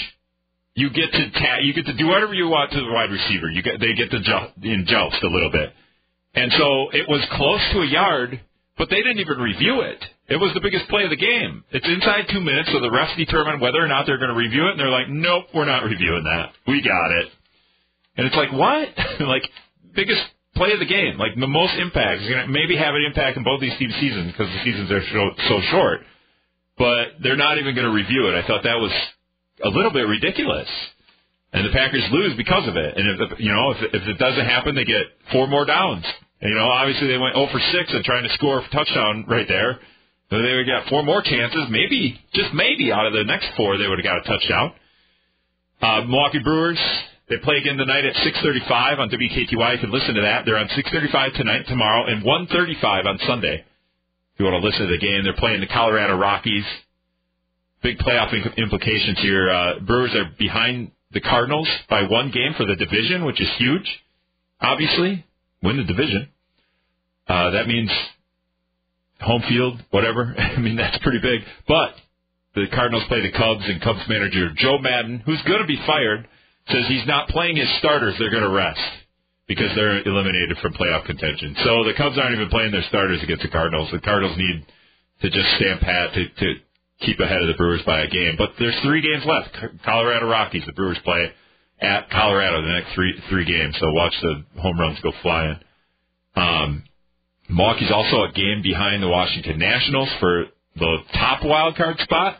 you 0.75 0.91
get 0.91 1.13
to 1.13 1.31
ta- 1.33 1.59
you 1.63 1.73
get 1.73 1.87
to 1.87 1.95
do 1.95 2.07
whatever 2.07 2.35
you 2.35 2.49
want 2.49 2.73
to 2.73 2.81
the 2.81 2.93
wide 2.93 3.11
receiver. 3.11 3.51
You 3.51 3.63
get 3.63 3.81
they 3.81 3.95
get 3.95 4.11
to 4.11 4.21
ju- 4.21 4.69
in 4.69 4.87
joust 4.87 5.23
a 5.23 5.29
little 5.29 5.51
bit. 5.51 5.73
And 6.35 6.53
so 6.53 6.91
it 6.93 7.09
was 7.09 7.25
close 7.33 7.61
to 7.73 7.81
a 7.81 7.87
yard 7.87 8.41
but 8.77 8.91
they 8.91 8.97
didn't 8.97 9.19
even 9.19 9.39
review 9.39 9.81
it. 9.81 10.05
It 10.29 10.37
was 10.37 10.53
the 10.53 10.61
biggest 10.61 10.89
play 10.89 11.05
of 11.05 11.11
the 11.11 11.17
game. 11.17 11.65
It's 11.71 11.87
inside 11.87 12.27
two 12.31 12.41
minutes, 12.41 12.69
so 12.73 12.81
the 12.81 12.89
refs 12.89 13.17
determine 13.17 13.61
whether 13.61 13.83
or 13.83 13.89
not 13.89 14.07
they're 14.07 14.19
going 14.19 14.31
to 14.31 14.37
review 14.37 14.67
it, 14.69 14.73
and 14.73 14.81
they're 14.81 14.91
like, 14.91 15.09
nope, 15.09 15.47
we're 15.55 15.65
not 15.65 15.85
reviewing 15.85 16.25
that. 16.25 16.53
We 16.67 16.83
got 16.83 17.11
it. 17.11 17.29
And 18.17 18.27
it's 18.27 18.37
like, 18.37 18.53
what? 18.53 18.89
like, 19.21 19.43
biggest 19.95 20.21
play 20.57 20.73
of 20.73 20.81
the 20.81 20.89
game, 20.89 21.19
like 21.19 21.37
the 21.37 21.47
most 21.47 21.75
impact. 21.79 22.23
It's 22.23 22.31
going 22.31 22.47
to 22.47 22.53
maybe 22.53 22.77
have 22.77 22.95
an 22.95 23.05
impact 23.07 23.37
in 23.37 23.45
both 23.45 23.61
these 23.61 23.77
team 23.79 23.93
seasons 24.01 24.33
because 24.33 24.49
the 24.49 24.63
seasons 24.65 24.91
are 24.91 25.05
so, 25.13 25.23
so 25.49 25.61
short. 25.71 26.01
But 26.79 27.23
they're 27.23 27.37
not 27.37 27.59
even 27.59 27.75
going 27.75 27.87
to 27.87 27.93
review 27.93 28.29
it. 28.29 28.35
I 28.35 28.47
thought 28.47 28.65
that 28.65 28.81
was 28.81 28.93
a 29.65 29.69
little 29.69 29.93
bit 29.93 30.09
ridiculous. 30.09 30.69
And 31.53 31.65
the 31.65 31.73
Packers 31.73 32.05
lose 32.11 32.37
because 32.37 32.69
of 32.69 32.77
it. 32.77 32.97
And 32.97 33.21
if 33.21 33.41
you 33.41 33.53
know 33.53 33.71
if 33.71 33.79
if 33.95 34.03
it 34.09 34.19
doesn't 34.19 34.45
happen, 34.45 34.75
they 34.75 34.85
get 34.85 35.07
four 35.33 35.47
more 35.47 35.65
downs. 35.65 36.05
And, 36.41 36.51
you 36.51 36.57
know, 36.57 36.69
obviously 36.69 37.09
they 37.09 37.17
went 37.17 37.35
0 37.35 37.49
for 37.51 37.59
6 37.61 37.95
and 37.95 38.05
trying 38.05 38.29
to 38.29 38.35
score 38.35 38.61
a 38.61 38.69
touchdown 38.69 39.25
right 39.27 39.49
there. 39.49 39.81
So 40.31 40.43
they 40.43 40.55
would 40.55 40.67
get 40.67 40.89
four 40.91 41.03
more 41.03 41.23
chances. 41.23 41.67
Maybe, 41.71 42.21
just 42.35 42.53
maybe, 42.53 42.93
out 42.93 43.07
of 43.07 43.13
the 43.13 43.25
next 43.25 43.47
four, 43.57 43.79
they 43.79 43.87
would 43.87 43.99
have 43.99 44.05
got 44.05 44.19
a 44.19 44.29
touchdown. 44.29 44.73
Uh, 45.81 46.01
Milwaukee 46.03 46.41
Brewers, 46.41 46.81
they 47.29 47.39
play 47.39 47.57
again 47.57 47.77
tonight 47.77 48.05
at 48.05 48.15
6:35 48.15 48.99
on 49.01 49.11
WKTY. 49.11 49.73
You 49.73 49.79
can 49.79 49.91
listen 49.91 50.15
to 50.15 50.21
that. 50.23 50.45
They're 50.45 50.59
on 50.59 50.69
6:35 50.69 51.35
tonight, 51.35 51.67
tomorrow, 51.67 52.07
and 52.07 52.23
1:35 52.23 53.07
on 53.07 53.19
Sunday. 53.27 53.65
If 54.35 54.41
you 54.41 54.45
want 54.45 54.63
to 54.63 54.67
listen 54.67 54.87
to 54.87 54.93
the 54.93 54.99
game, 54.99 55.25
they're 55.25 55.33
playing 55.33 55.61
the 55.61 55.67
Colorado 55.67 56.17
Rockies. 56.17 56.65
Big 57.83 57.99
playoff 57.99 58.33
implications 58.57 59.19
here. 59.21 59.51
Uh, 59.51 59.79
Brewers 59.81 60.15
are 60.15 60.31
behind 60.39 60.93
the 61.13 61.21
Cardinals 61.21 61.69
by 61.89 62.03
one 62.03 62.31
game 62.31 62.55
for 62.55 62.65
the 62.65 62.77
division, 62.77 63.25
which 63.25 63.41
is 63.41 63.49
huge. 63.57 64.05
Obviously, 64.61 65.25
win 65.63 65.79
the 65.79 65.85
division. 65.85 66.29
Uh, 67.29 67.51
that 67.51 67.67
means 67.67 67.91
home 69.21 69.43
field, 69.49 69.83
whatever. 69.91 70.35
I 70.39 70.59
mean, 70.59 70.77
that's 70.77 70.99
pretty 70.99 71.21
big. 71.21 71.41
But 71.67 71.95
the 72.55 72.67
Cardinals 72.69 73.05
play 73.09 73.21
the 73.23 73.33
Cubs, 73.33 73.65
and 73.67 73.81
Cubs 73.81 74.03
manager 74.09 74.51
Joe 74.57 74.79
Maddon, 74.79 75.23
who's 75.25 75.43
going 75.43 75.61
to 75.61 75.67
be 75.67 75.81
fired, 75.87 76.29
says 76.69 76.85
he's 76.89 77.07
not 77.07 77.29
playing 77.29 77.57
his 77.57 77.69
starters. 77.79 78.15
They're 78.19 78.31
going 78.31 78.43
to 78.43 78.51
rest 78.51 78.81
because 79.47 79.71
they're 79.77 80.03
eliminated 80.07 80.59
from 80.61 80.73
playoff 80.75 81.07
contention. 81.07 81.55
So 81.65 81.85
the 81.85 81.95
Cubs 81.97 82.19
aren't 82.19 82.35
even 82.35 82.49
playing 82.49 82.73
their 82.73 82.85
starters 82.89 83.23
against 83.23 83.43
the 83.43 83.49
Cardinals. 83.49 83.89
The 83.93 84.01
Cardinals 84.01 84.37
need 84.37 84.67
to 85.23 85.31
just 85.31 85.49
stand 85.57 85.81
pat 85.81 86.13
to, 86.15 86.29
to 86.29 86.55
keep 87.01 87.21
ahead 87.21 87.43
of 87.43 87.49
the 87.49 87.55
Brewers 87.55 87.83
by 87.87 88.01
a 88.01 88.09
game. 88.09 88.35
But 88.37 88.51
there's 88.59 88.79
three 88.83 89.03
games 89.03 89.25
left. 89.25 89.83
Colorado 89.85 90.27
Rockies, 90.27 90.65
the 90.67 90.73
Brewers 90.73 90.99
play 91.05 91.31
at 91.81 92.11
Colorado 92.11 92.63
the 92.63 92.69
next 92.69 92.95
three 92.95 93.13
three 93.29 93.45
games. 93.45 93.77
So 93.79 93.93
watch 93.93 94.15
the 94.23 94.45
home 94.61 94.81
runs 94.81 94.99
go 95.01 95.13
flying. 95.23 95.59
Um, 96.35 96.85
Milwaukee's 97.49 97.93
also 97.93 98.25
a 98.25 98.33
game 98.33 98.63
behind 98.63 99.03
the 99.03 99.09
Washington 99.09 99.59
Nationals 99.59 100.09
for 100.21 100.47
the 100.75 100.99
top 101.15 101.45
wild 101.45 101.77
card 101.77 101.99
spot. 102.01 102.39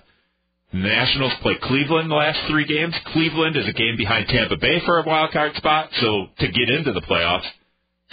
Nationals 0.83 1.33
play 1.43 1.57
Cleveland 1.63 2.11
the 2.11 2.15
last 2.15 2.39
three 2.49 2.67
games. 2.67 2.95
Cleveland 3.13 3.57
is 3.57 3.67
a 3.67 3.73
game 3.73 3.97
behind 3.97 4.29
Tampa 4.29 4.57
Bay 4.57 4.81
for 4.85 4.99
a 4.99 5.07
wild 5.07 5.33
card 5.33 5.55
spot, 5.57 5.91
so 6.01 6.27
to 6.39 6.49
get 6.49 6.69
into 6.71 6.93
the 6.93 7.01
playoffs. 7.03 7.47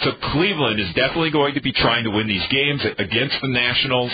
So 0.00 0.10
Cleveland 0.32 0.80
is 0.80 0.88
definitely 0.94 1.30
going 1.30 1.54
to 1.54 1.60
be 1.60 1.72
trying 1.72 2.04
to 2.04 2.10
win 2.10 2.26
these 2.26 2.46
games 2.50 2.82
against 2.98 3.36
the 3.40 3.48
Nationals. 3.48 4.10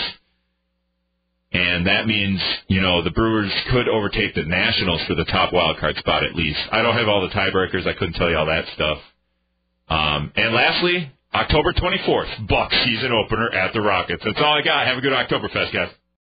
And 1.53 1.87
that 1.87 2.07
means, 2.07 2.41
you 2.67 2.81
know, 2.81 3.01
the 3.01 3.11
Brewers 3.11 3.51
could 3.71 3.89
overtake 3.89 4.35
the 4.35 4.43
Nationals 4.43 5.01
for 5.07 5.15
the 5.15 5.25
top 5.25 5.51
wild 5.51 5.77
card 5.79 5.97
spot 5.97 6.23
at 6.23 6.35
least. 6.35 6.59
I 6.71 6.81
don't 6.81 6.95
have 6.95 7.09
all 7.09 7.21
the 7.21 7.33
tiebreakers. 7.33 7.87
I 7.87 7.93
couldn't 7.93 8.13
tell 8.13 8.29
you 8.29 8.37
all 8.37 8.45
that 8.45 8.65
stuff. 8.75 8.99
Um, 9.89 10.31
and 10.35 10.53
lastly, 10.53 11.11
October 11.33 11.73
24th, 11.73 12.47
Buck 12.47 12.71
season 12.85 13.11
opener 13.11 13.49
at 13.51 13.73
the 13.73 13.81
Rockets. 13.81 14.23
That's 14.23 14.39
all 14.39 14.53
I 14.53 14.61
got. 14.61 14.87
Have 14.87 14.97
a 14.97 15.01
good 15.01 15.11
Oktoberfest, 15.11 15.73
guys. 15.73 15.89